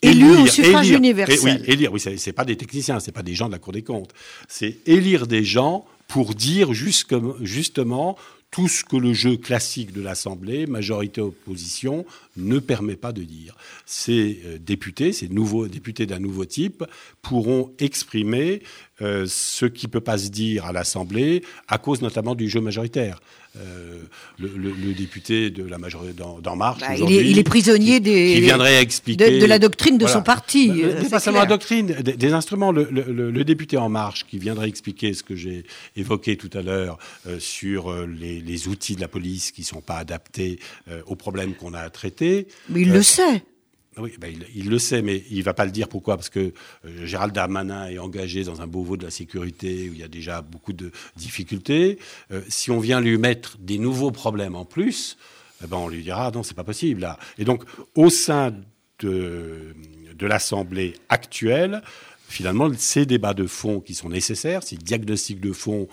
élire, 0.00 0.40
au 0.40 0.46
suffrage 0.46 0.90
universel. 0.90 1.38
oui, 1.42 1.52
élire. 1.66 1.92
Oui, 1.92 2.00
c'est 2.00 2.32
pas 2.32 2.44
des 2.44 2.56
techniciens, 2.56 3.00
c'est 3.00 3.12
pas 3.12 3.22
des 3.22 3.34
gens 3.34 3.46
de 3.46 3.52
la 3.52 3.58
Cour 3.58 3.72
des 3.72 3.82
comptes. 3.82 4.12
C'est 4.48 4.78
élire 4.86 5.26
des 5.26 5.44
gens 5.44 5.84
pour 6.08 6.34
dire 6.34 6.72
justement 6.72 8.16
tout 8.52 8.68
ce 8.68 8.84
que 8.84 8.96
le 8.96 9.14
jeu 9.14 9.38
classique 9.38 9.92
de 9.92 10.02
l'Assemblée, 10.02 10.66
majorité-opposition, 10.66 12.04
ne 12.36 12.58
permet 12.58 12.96
pas 12.96 13.12
de 13.12 13.22
dire. 13.22 13.56
Ces 13.86 14.40
euh, 14.44 14.58
députés, 14.58 15.12
ces 15.12 15.28
nouveaux 15.28 15.66
députés 15.68 16.04
d'un 16.04 16.18
nouveau 16.18 16.44
type, 16.44 16.84
pourront 17.22 17.72
exprimer 17.78 18.62
euh, 19.00 19.24
ce 19.26 19.64
qui 19.64 19.86
ne 19.86 19.90
peut 19.90 20.02
pas 20.02 20.18
se 20.18 20.28
dire 20.28 20.66
à 20.66 20.72
l'Assemblée 20.72 21.42
à 21.66 21.78
cause 21.78 22.02
notamment 22.02 22.34
du 22.34 22.48
jeu 22.48 22.60
majoritaire. 22.60 23.20
Euh, 23.58 23.98
le, 24.38 24.48
le, 24.48 24.94
député 24.94 25.50
de 25.50 25.62
la 25.62 25.76
majorité 25.76 26.14
d'En 26.14 26.56
Marche. 26.56 26.80
Bah, 26.80 26.94
il, 26.96 27.12
est, 27.12 27.30
il, 27.30 27.38
est, 27.38 27.42
prisonnier 27.42 28.00
des, 28.00 28.32
qui 28.34 28.40
viendrait 28.40 28.80
expliquer, 28.80 29.30
de, 29.30 29.40
de 29.40 29.44
la 29.44 29.58
doctrine 29.58 29.98
de 29.98 30.06
son 30.06 30.22
parti. 30.22 30.70
Euh, 30.82 31.06
pas 31.10 31.20
seulement 31.20 31.40
la 31.40 31.46
doctrine, 31.46 31.88
des, 31.88 32.14
des 32.14 32.32
instruments. 32.32 32.72
Le, 32.72 32.88
le, 32.90 33.44
député 33.44 33.76
En 33.76 33.90
Marche 33.90 34.24
qui 34.26 34.38
viendrait 34.38 34.68
expliquer 34.68 35.12
ce 35.12 35.22
que 35.22 35.36
j'ai 35.36 35.64
évoqué 35.96 36.38
tout 36.38 36.48
à 36.54 36.62
l'heure 36.62 36.96
euh, 37.26 37.38
sur 37.40 37.90
euh, 37.90 38.06
les, 38.06 38.40
les, 38.40 38.68
outils 38.68 38.96
de 38.96 39.02
la 39.02 39.08
police 39.08 39.52
qui 39.52 39.60
ne 39.60 39.66
sont 39.66 39.82
pas 39.82 39.96
adaptés 39.96 40.58
aux 41.06 41.16
problèmes 41.16 41.54
qu'on 41.54 41.74
a 41.74 41.80
à 41.80 41.90
traiter. 41.90 42.46
Mais 42.70 42.80
il 42.82 42.92
le 42.92 43.02
sait. 43.02 43.42
Oui, 43.98 44.14
ben 44.18 44.34
il, 44.54 44.70
le 44.70 44.78
sait, 44.78 45.02
mais 45.02 45.22
il 45.30 45.38
ne 45.38 45.42
va 45.42 45.52
pas 45.52 45.66
le 45.66 45.70
dire. 45.70 45.88
Pourquoi 45.88 46.16
Parce 46.16 46.30
que 46.30 46.54
euh, 46.86 47.06
Gérald 47.06 47.34
Darmanin 47.34 47.88
est 47.88 47.98
engagé 47.98 48.42
dans 48.42 48.62
un 48.62 48.66
Beauvau 48.66 48.96
de 48.96 49.04
la 49.04 49.10
sécurité 49.10 49.90
où 49.90 49.92
il 49.92 50.00
y 50.00 50.02
a 50.02 50.08
déjà 50.08 50.40
beaucoup 50.40 50.72
de 50.72 50.90
difficultés. 51.16 51.98
Euh, 52.30 52.40
si 52.48 52.70
on 52.70 52.80
vient 52.80 53.00
lui 53.00 53.18
mettre 53.18 53.58
des 53.58 53.78
nouveaux 53.78 54.10
problèmes 54.10 54.54
en 54.54 54.64
plus, 54.64 55.18
eh 55.62 55.66
ben 55.66 55.76
on 55.76 55.88
lui 55.88 56.02
dira 56.02 56.30
non, 56.30 56.42
c'est 56.42 56.54
pas 56.54 56.64
possible. 56.64 57.02
Là. 57.02 57.18
Et 57.36 57.44
donc, 57.44 57.64
au 57.94 58.08
sein 58.08 58.54
de, 59.00 59.74
l'Assemblée 60.20 60.94
actuelle, 61.08 61.82
finalement, 62.28 62.70
ces 62.78 63.04
débats 63.06 63.34
de 63.34 63.46
fond 63.46 63.80
qui 63.80 63.92
sont 63.94 64.08
nécessaires, 64.08 64.62
ces 64.62 64.76
diagnostics 64.76 65.40
de 65.40 65.52
fond 65.52 65.88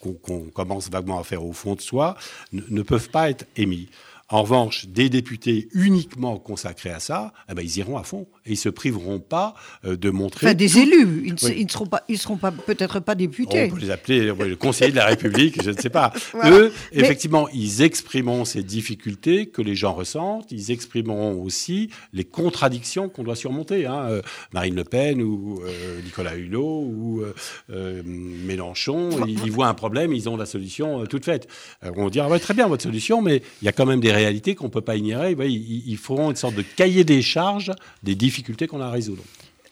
qu'on 0.00 0.14
qu 0.14 0.50
commence 0.52 0.90
vaguement 0.90 1.20
à 1.20 1.24
faire 1.24 1.44
au 1.44 1.52
fond 1.52 1.74
de 1.74 1.82
soi, 1.82 2.16
ne 2.52 2.82
peuvent 2.82 3.10
pas 3.10 3.30
être 3.30 3.46
émis. 3.56 3.88
En 4.28 4.42
revanche, 4.42 4.86
des 4.86 5.10
députés 5.10 5.68
uniquement 5.72 6.38
consacrés 6.38 6.90
à 6.90 7.00
ça, 7.00 7.32
eh 7.48 7.54
ben, 7.54 7.62
ils 7.62 7.78
iront 7.78 7.98
à 7.98 8.04
fond 8.04 8.26
et 8.46 8.52
ils 8.52 8.56
se 8.56 8.68
priveront 8.68 9.20
pas 9.20 9.54
euh, 9.84 9.96
de 9.96 10.10
montrer. 10.10 10.46
Enfin, 10.46 10.54
des 10.54 10.78
élus, 10.78 11.24
ils, 11.24 11.34
oui. 11.42 11.54
ils 11.58 11.64
ne 11.64 11.70
seront 11.70 11.86
pas, 11.86 12.04
ils 12.08 12.18
seront 12.18 12.36
pas, 12.36 12.50
peut-être 12.50 13.00
pas 13.00 13.14
députés. 13.14 13.70
On 13.70 13.74
peut 13.74 13.80
les 13.80 13.90
appeler 13.90 14.26
le 14.26 14.56
conseiller 14.56 14.90
de 14.90 14.96
la 14.96 15.06
République, 15.06 15.62
je 15.62 15.70
ne 15.70 15.76
sais 15.76 15.90
pas. 15.90 16.12
voilà. 16.32 16.50
Eux, 16.50 16.72
Mais... 16.92 17.02
effectivement, 17.02 17.48
ils 17.50 17.82
exprimeront 17.82 18.44
ces 18.44 18.62
difficultés 18.62 19.46
que 19.46 19.62
les 19.62 19.74
gens 19.74 19.94
ressentent. 19.94 20.52
Ils 20.52 20.70
exprimeront 20.70 21.42
aussi 21.42 21.90
les 22.12 22.24
contradictions 22.24 23.08
qu'on 23.08 23.22
doit 23.22 23.36
surmonter. 23.36 23.86
Hein. 23.86 24.06
Euh, 24.10 24.22
Marine 24.52 24.74
Le 24.74 24.84
Pen 24.84 25.22
ou 25.22 25.60
euh, 25.64 26.00
Nicolas 26.02 26.36
Hulot 26.36 26.82
ou 26.82 27.22
euh, 27.70 28.02
Mélenchon, 28.04 29.10
ils, 29.26 29.38
ils, 29.44 29.52
voient 29.52 29.68
un 29.68 29.74
problème, 29.74 30.12
ils 30.12 30.28
ont 30.28 30.36
la 30.36 30.46
solution 30.46 31.02
euh, 31.02 31.06
toute 31.06 31.24
faite. 31.24 31.48
on 31.96 32.08
dira 32.10 32.28
ouais, 32.28 32.38
très 32.38 32.54
bien 32.54 32.66
votre 32.68 32.82
solution, 32.82 33.22
mais 33.22 33.42
il 33.62 33.64
y 33.64 33.68
a 33.68 33.72
quand 33.72 33.86
même 33.86 34.00
des 34.00 34.12
réalités 34.12 34.54
qu'on 34.54 34.66
ne 34.66 34.70
peut 34.70 34.80
pas 34.80 34.96
ignorer. 34.96 35.32
Ils, 35.32 35.88
ils 35.88 35.96
feront 35.96 36.30
une 36.30 36.36
sorte 36.36 36.54
de 36.54 36.62
cahier 36.62 37.04
des 37.04 37.22
charges 37.22 37.72
des 38.02 38.14
difficultés 38.14 38.33
qu'on 38.42 38.80
a 38.80 38.86
à 38.86 38.90
résoudre. 38.90 39.22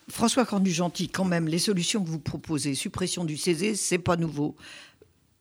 François 0.09 0.45
Cornu-Gentil, 0.45 1.09
quand 1.09 1.25
même, 1.25 1.49
les 1.49 1.59
solutions 1.59 2.02
que 2.02 2.09
vous 2.09 2.19
proposez, 2.19 2.75
suppression 2.75 3.25
du 3.25 3.37
CESE, 3.37 3.78
c'est 3.78 3.99
pas 3.99 4.16
nouveau. 4.16 4.57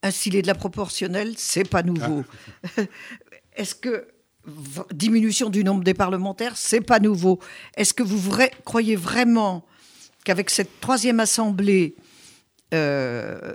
Instiller 0.04 0.42
de 0.42 0.48
la 0.48 0.56
proportionnelle, 0.56 1.34
c'est 1.38 1.68
pas 1.68 1.84
nouveau. 1.84 2.24
Ah. 2.78 2.82
Est-ce 3.56 3.76
que 3.76 4.08
diminution 4.94 5.50
du 5.50 5.64
nombre 5.64 5.84
des 5.84 5.94
parlementaires, 5.94 6.58
c'est 6.58 6.82
pas 6.82 7.00
nouveau? 7.00 7.40
Est-ce 7.76 7.94
que 7.94 8.04
vous 8.04 8.18
vrai, 8.18 8.52
croyez 8.66 8.96
vraiment 8.96 9.66
qu'avec 10.24 10.50
cette 10.50 10.80
troisième 10.80 11.20
assemblée, 11.20 11.96
euh, 12.74 13.54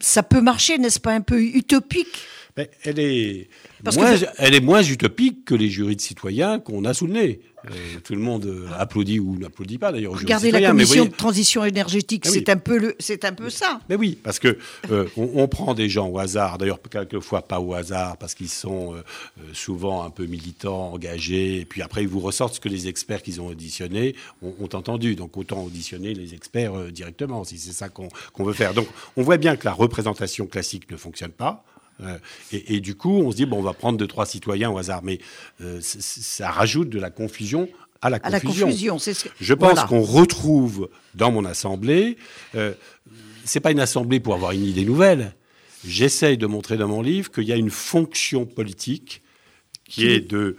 ça 0.00 0.22
peut 0.22 0.40
marcher, 0.40 0.78
n'est-ce 0.78 1.00
pas 1.00 1.12
un 1.12 1.20
peu 1.20 1.40
utopique? 1.40 2.26
Mais 2.58 2.68
elle 2.82 2.98
est, 2.98 3.48
moins, 3.94 4.18
que... 4.18 4.24
elle 4.38 4.52
est 4.52 4.60
moins 4.60 4.82
utopique 4.82 5.44
que 5.44 5.54
les 5.54 5.68
jurys 5.68 5.94
de 5.94 6.00
citoyens 6.00 6.58
qu'on 6.58 6.84
a 6.84 6.92
sous 6.92 7.06
le 7.06 7.12
nez. 7.12 7.40
Euh, 7.64 7.70
tout 8.02 8.14
le 8.14 8.20
monde 8.20 8.46
euh, 8.46 8.66
applaudit 8.76 9.20
ou 9.20 9.38
n'applaudit 9.38 9.78
pas 9.78 9.92
d'ailleurs. 9.92 10.18
Regardez 10.18 10.50
la 10.50 10.68
commission 10.68 11.02
voyez... 11.02 11.08
de 11.08 11.16
transition 11.16 11.64
énergétique, 11.64 12.24
ah 12.26 12.30
oui. 12.30 12.38
c'est 12.38 12.48
un 12.48 12.56
peu 12.56 12.78
le, 12.78 12.96
c'est 12.98 13.24
un 13.24 13.32
peu 13.32 13.48
ça. 13.48 13.78
Mais 13.88 13.94
oui, 13.94 14.18
parce 14.20 14.40
que 14.40 14.58
euh, 14.90 15.06
on, 15.16 15.30
on, 15.36 15.46
prend 15.46 15.74
des 15.74 15.88
gens 15.88 16.08
au 16.08 16.18
hasard, 16.18 16.58
d'ailleurs 16.58 16.80
quelquefois 16.82 17.42
pas 17.42 17.60
au 17.60 17.74
hasard, 17.74 18.16
parce 18.16 18.34
qu'ils 18.34 18.48
sont 18.48 18.94
euh, 18.94 19.02
souvent 19.52 20.02
un 20.02 20.10
peu 20.10 20.26
militants, 20.26 20.92
engagés, 20.94 21.60
et 21.60 21.64
puis 21.64 21.80
après 21.80 22.02
ils 22.02 22.08
vous 22.08 22.20
ressortent 22.20 22.54
ce 22.54 22.60
que 22.60 22.68
les 22.68 22.88
experts 22.88 23.22
qu'ils 23.22 23.40
ont 23.40 23.46
auditionnés 23.46 24.16
ont, 24.42 24.54
ont, 24.60 24.76
entendu. 24.76 25.14
Donc 25.14 25.36
autant 25.36 25.62
auditionner 25.62 26.12
les 26.12 26.34
experts 26.34 26.76
euh, 26.76 26.90
directement, 26.90 27.44
si 27.44 27.56
c'est 27.56 27.72
ça 27.72 27.88
qu'on 27.88 28.08
qu 28.08 28.42
veut 28.42 28.52
faire. 28.52 28.74
Donc 28.74 28.88
on 29.16 29.22
voit 29.22 29.36
bien 29.36 29.54
que 29.54 29.64
la 29.64 29.72
représentation 29.72 30.46
classique 30.46 30.90
ne 30.90 30.96
fonctionne 30.96 31.30
pas. 31.30 31.64
Euh, 32.02 32.18
et, 32.52 32.76
et, 32.76 32.80
du 32.80 32.94
coup, 32.94 33.20
on 33.22 33.30
se 33.30 33.36
dit, 33.36 33.46
bon, 33.46 33.58
on 33.58 33.62
va 33.62 33.72
prendre 33.72 33.98
deux, 33.98 34.06
trois 34.06 34.26
citoyens 34.26 34.70
au 34.70 34.78
hasard. 34.78 35.02
Mais 35.02 35.18
euh, 35.60 35.78
ça 35.80 36.50
rajoute 36.50 36.88
de 36.90 36.98
la 36.98 37.10
confusion 37.10 37.68
à 38.00 38.10
la 38.10 38.20
confusion. 38.20 38.36
À 38.36 38.66
la 38.66 38.70
confusion 38.70 38.98
ce 38.98 39.10
que... 39.10 39.28
Je 39.40 39.54
pense 39.54 39.72
voilà. 39.72 39.88
qu'on 39.88 40.02
retrouve 40.02 40.88
dans 41.14 41.32
mon 41.32 41.44
assemblée, 41.44 42.16
euh, 42.54 42.72
c'est 43.44 43.60
pas 43.60 43.72
une 43.72 43.80
assemblée 43.80 44.20
pour 44.20 44.34
avoir 44.34 44.52
une 44.52 44.64
idée 44.64 44.84
nouvelle. 44.84 45.34
J'essaye 45.84 46.38
de 46.38 46.46
montrer 46.46 46.76
dans 46.76 46.88
mon 46.88 47.02
livre 47.02 47.30
qu'il 47.30 47.44
y 47.44 47.52
a 47.52 47.56
une 47.56 47.70
fonction 47.70 48.46
politique 48.46 49.22
qui 49.84 50.06
est 50.06 50.20
de 50.20 50.56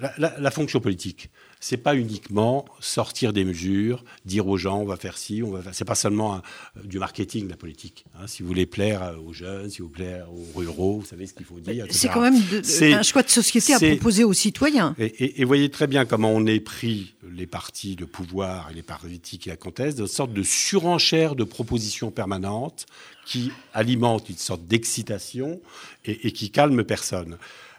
la, 0.00 0.12
la, 0.16 0.38
la 0.38 0.50
fonction 0.50 0.80
politique 0.80 1.30
c'est 1.60 1.76
pas 1.76 1.94
uniquement 1.94 2.64
sortir 2.80 3.34
des 3.34 3.44
mesures, 3.44 4.02
dire 4.24 4.48
aux 4.48 4.56
gens 4.56 4.78
on 4.78 4.86
va 4.86 4.96
faire 4.96 5.18
ci, 5.18 5.42
on 5.44 5.50
va 5.50 5.60
faire. 5.60 5.74
C'est 5.74 5.84
pas 5.84 5.94
seulement 5.94 6.36
un, 6.36 6.42
du 6.84 6.98
marketing 6.98 7.48
la 7.48 7.56
politique. 7.56 8.06
Hein. 8.14 8.26
Si 8.26 8.42
vous 8.42 8.48
voulez 8.48 8.64
plaire 8.64 9.14
aux 9.26 9.34
jeunes, 9.34 9.68
si 9.68 9.82
vous 9.82 9.90
plaire 9.90 10.26
aux 10.32 10.58
ruraux, 10.58 11.00
vous 11.00 11.06
savez 11.06 11.26
ce 11.26 11.34
qu'il 11.34 11.44
faut 11.44 11.60
dire. 11.60 11.84
C'est 11.90 12.08
quand 12.08 12.22
même 12.22 12.40
de, 12.40 12.94
un 12.94 13.02
choix 13.02 13.22
de 13.22 13.28
société 13.28 13.74
à 13.74 13.78
proposer 13.78 14.24
aux 14.24 14.32
citoyens. 14.32 14.94
Et, 14.98 15.04
et, 15.04 15.42
et, 15.42 15.44
voyez 15.44 15.68
très 15.68 15.86
bien 15.86 16.06
comment 16.06 16.30
on 16.30 16.46
est 16.46 16.60
pris 16.60 17.14
les 17.30 17.46
partis 17.46 17.94
de 17.94 18.06
pouvoir 18.06 18.70
et 18.70 18.74
les 18.74 18.82
partis 18.82 19.38
qui 19.38 19.50
la 19.50 19.56
contestent, 19.56 19.98
de 19.98 20.06
sorte 20.06 20.32
de 20.32 20.42
surenchère 20.42 21.34
de 21.34 21.44
propositions 21.44 22.10
permanentes 22.10 22.86
qui 23.26 23.52
alimentent 23.74 24.30
une 24.30 24.36
sorte 24.36 24.66
d'excitation 24.66 25.60
et, 26.06 26.26
et 26.26 26.32
qui 26.32 26.50
calme 26.50 26.84
personne. 26.84 27.36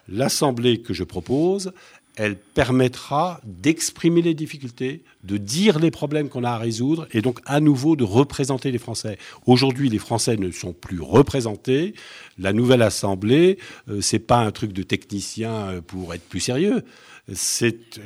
L'assemblée 0.08 0.80
que 0.80 0.94
je 0.94 1.04
propose, 1.04 1.72
elle 2.16 2.36
permettra 2.36 3.40
d'exprimer 3.44 4.20
les 4.22 4.34
difficultés, 4.34 5.02
de 5.24 5.36
dire 5.38 5.78
les 5.78 5.90
problèmes 5.90 6.28
qu'on 6.28 6.44
a 6.44 6.50
à 6.50 6.58
résoudre 6.58 7.06
et 7.12 7.22
donc 7.22 7.40
à 7.46 7.60
nouveau 7.60 7.96
de 7.96 8.04
représenter 8.04 8.70
les 8.70 8.78
Français. 8.78 9.18
Aujourd'hui, 9.46 9.88
les 9.88 9.98
Français 9.98 10.36
ne 10.36 10.50
sont 10.50 10.72
plus 10.72 11.00
représentés. 11.00 11.94
La 12.38 12.52
nouvelle 12.52 12.82
Assemblée, 12.82 13.58
euh, 13.88 14.00
c'est 14.00 14.18
pas 14.18 14.38
un 14.38 14.50
truc 14.50 14.72
de 14.72 14.82
technicien 14.82 15.52
euh, 15.68 15.80
pour 15.80 16.12
être 16.12 16.28
plus 16.28 16.40
sérieux. 16.40 16.82
C'est 17.32 18.00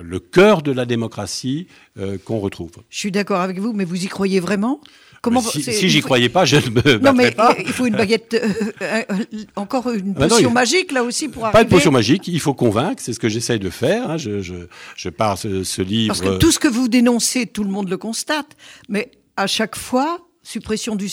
le 0.00 0.18
cœur 0.18 0.62
de 0.62 0.72
la 0.72 0.84
démocratie 0.84 1.66
euh, 1.98 2.18
qu'on 2.18 2.38
retrouve. 2.38 2.70
Je 2.90 2.98
suis 2.98 3.10
d'accord 3.10 3.40
avec 3.40 3.58
vous, 3.58 3.72
mais 3.72 3.84
vous 3.84 4.04
y 4.04 4.08
croyez 4.08 4.40
vraiment? 4.40 4.80
Comment 5.26 5.40
si, 5.40 5.60
si 5.62 5.88
j'y 5.88 6.00
croyais 6.02 6.28
pas, 6.28 6.44
je 6.44 6.56
ne 6.56 6.70
me 6.70 6.98
Non, 6.98 7.12
mais 7.12 7.32
pas. 7.32 7.54
il 7.58 7.72
faut 7.72 7.86
une 7.86 7.96
baguette, 7.96 8.34
euh, 8.34 9.02
euh, 9.10 9.14
encore 9.56 9.90
une 9.90 10.14
potion 10.14 10.36
ah 10.38 10.42
non, 10.42 10.50
magique 10.50 10.92
là 10.92 11.02
aussi 11.02 11.28
pour 11.28 11.42
pas 11.42 11.48
arriver. 11.48 11.58
Pas 11.58 11.64
de 11.64 11.70
potion 11.70 11.90
magique, 11.90 12.28
il 12.28 12.38
faut 12.38 12.54
convaincre, 12.54 13.02
c'est 13.04 13.12
ce 13.12 13.18
que 13.18 13.28
j'essaye 13.28 13.58
de 13.58 13.70
faire. 13.70 14.10
Hein. 14.10 14.16
Je, 14.18 14.40
je, 14.40 14.54
je 14.94 15.08
pars 15.08 15.36
ce, 15.36 15.64
ce, 15.64 15.82
livre. 15.82 16.14
Parce 16.14 16.20
que 16.20 16.38
tout 16.38 16.52
ce 16.52 16.60
que 16.60 16.68
vous 16.68 16.86
dénoncez, 16.86 17.46
tout 17.46 17.64
le 17.64 17.70
monde 17.70 17.88
le 17.88 17.96
constate, 17.96 18.56
mais 18.88 19.10
à 19.36 19.48
chaque 19.48 19.74
fois, 19.74 20.20
suppression 20.46 20.94
du 20.94 21.10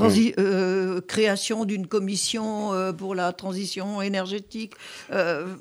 oui. 0.00 0.34
euh, 0.38 1.00
création 1.02 1.66
d'une 1.66 1.86
commission 1.86 2.72
euh, 2.72 2.92
pour 2.92 3.14
la 3.14 3.32
transition 3.32 4.00
énergétique, 4.00 4.72
euh, 5.12 5.54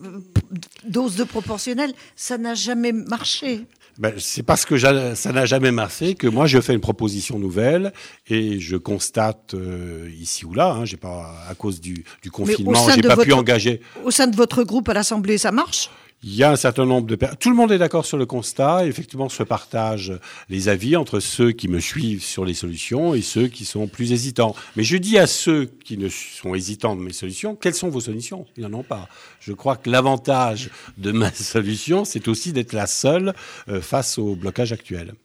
dose 0.88 1.18
de 1.18 1.26
proportionnelle, 1.26 1.94
ça 2.16 2.38
n'a 2.38 2.54
jamais 2.54 2.94
marché. 2.94 3.66
Ben, 4.02 4.16
c'est 4.18 4.42
parce 4.42 4.66
que 4.66 4.80
ça 4.80 5.32
n'a 5.32 5.46
jamais 5.46 5.70
marché 5.70 6.16
que 6.16 6.26
moi 6.26 6.48
je 6.48 6.60
fais 6.60 6.74
une 6.74 6.80
proposition 6.80 7.38
nouvelle 7.38 7.94
et 8.28 8.60
je 8.60 8.76
constate 8.76 9.54
euh, 9.54 10.10
ici 10.20 10.44
ou 10.44 10.56
là, 10.56 10.72
hein, 10.72 10.86
j'ai 10.86 10.98
pas 10.98 11.32
à 11.48 11.54
cause 11.54 11.80
du, 11.80 12.04
du 12.24 12.32
confinement, 12.32 12.74
j'ai 12.96 13.04
pas 13.04 13.14
votre, 13.14 13.28
pu 13.28 13.34
engager. 13.34 13.80
Au 14.04 14.10
sein 14.10 14.26
de 14.26 14.36
votre 14.36 14.64
groupe 14.64 14.90
à 14.90 14.96
l'Assemblée, 14.96 15.38
ça 15.38 15.52
marche? 15.52 15.92
Il 16.24 16.36
y 16.36 16.44
a 16.44 16.52
un 16.52 16.56
certain 16.56 16.86
nombre 16.86 17.08
de 17.08 17.16
personnes. 17.16 17.38
Tout 17.40 17.50
le 17.50 17.56
monde 17.56 17.72
est 17.72 17.80
d'accord 17.80 18.06
sur 18.06 18.18
le 18.18 18.28
constat. 18.28 18.86
Effectivement, 18.86 19.28
se 19.28 19.42
partagent 19.42 20.14
les 20.50 20.70
avis 20.70 20.96
entre 20.96 21.20
ceux 21.20 21.52
qui 21.52 21.68
me 21.68 21.80
suivent 21.80 22.24
sur 22.24 22.46
les 22.46 22.54
solutions 22.54 23.16
et 23.16 23.22
ceux 23.22 23.48
qui 23.48 23.66
sont 23.66 23.88
plus 23.88 24.12
hésitants. 24.12 24.56
Mais 24.76 24.84
je 24.84 24.98
dis 24.98 25.18
à 25.18 25.26
ceux 25.26 25.66
qui 25.84 25.98
ne 25.98 26.10
sont 26.10 26.54
hésitants 26.54 26.96
de 26.96 27.02
mes 27.02 27.14
solutions, 27.14 27.56
quelles 27.56 27.74
sont 27.74 27.90
vos 27.90 28.02
solutions? 28.02 28.46
Ils 28.56 28.64
n'en 28.64 28.80
ont 28.80 28.84
pas. 28.84 29.10
Je 29.40 29.54
crois 29.54 29.78
que 29.78 29.90
l'avantage 29.90 30.70
de 30.98 31.12
ma 31.12 31.32
solution, 31.34 32.06
c'est 32.06 32.28
aussi 32.28 32.54
d'être 32.54 32.74
la 32.74 32.88
seule 32.88 33.34
euh, 33.68 33.82
face 33.82 34.20
au 34.20 34.36
blocage 34.36 34.74
actuel. 34.74 35.16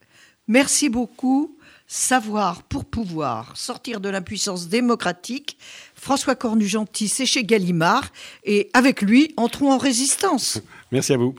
Merci 0.49 0.89
beaucoup. 0.89 1.57
Savoir 1.89 2.65
pour 2.65 2.85
pouvoir, 2.85 3.57
sortir 3.57 4.01
de 4.01 4.09
l'impuissance 4.09 4.67
démocratique. 4.67 5.57
François 5.95 6.35
Cornu-Gentil, 6.35 7.07
c'est 7.07 7.27
chez 7.27 7.45
Gallimard. 7.45 8.09
Et 8.43 8.71
avec 8.73 9.03
lui, 9.03 9.33
entrons 9.37 9.71
en 9.71 9.79
résistance. 9.79 10.61
Merci 10.90 11.12
à 11.12 11.16
vous. 11.16 11.37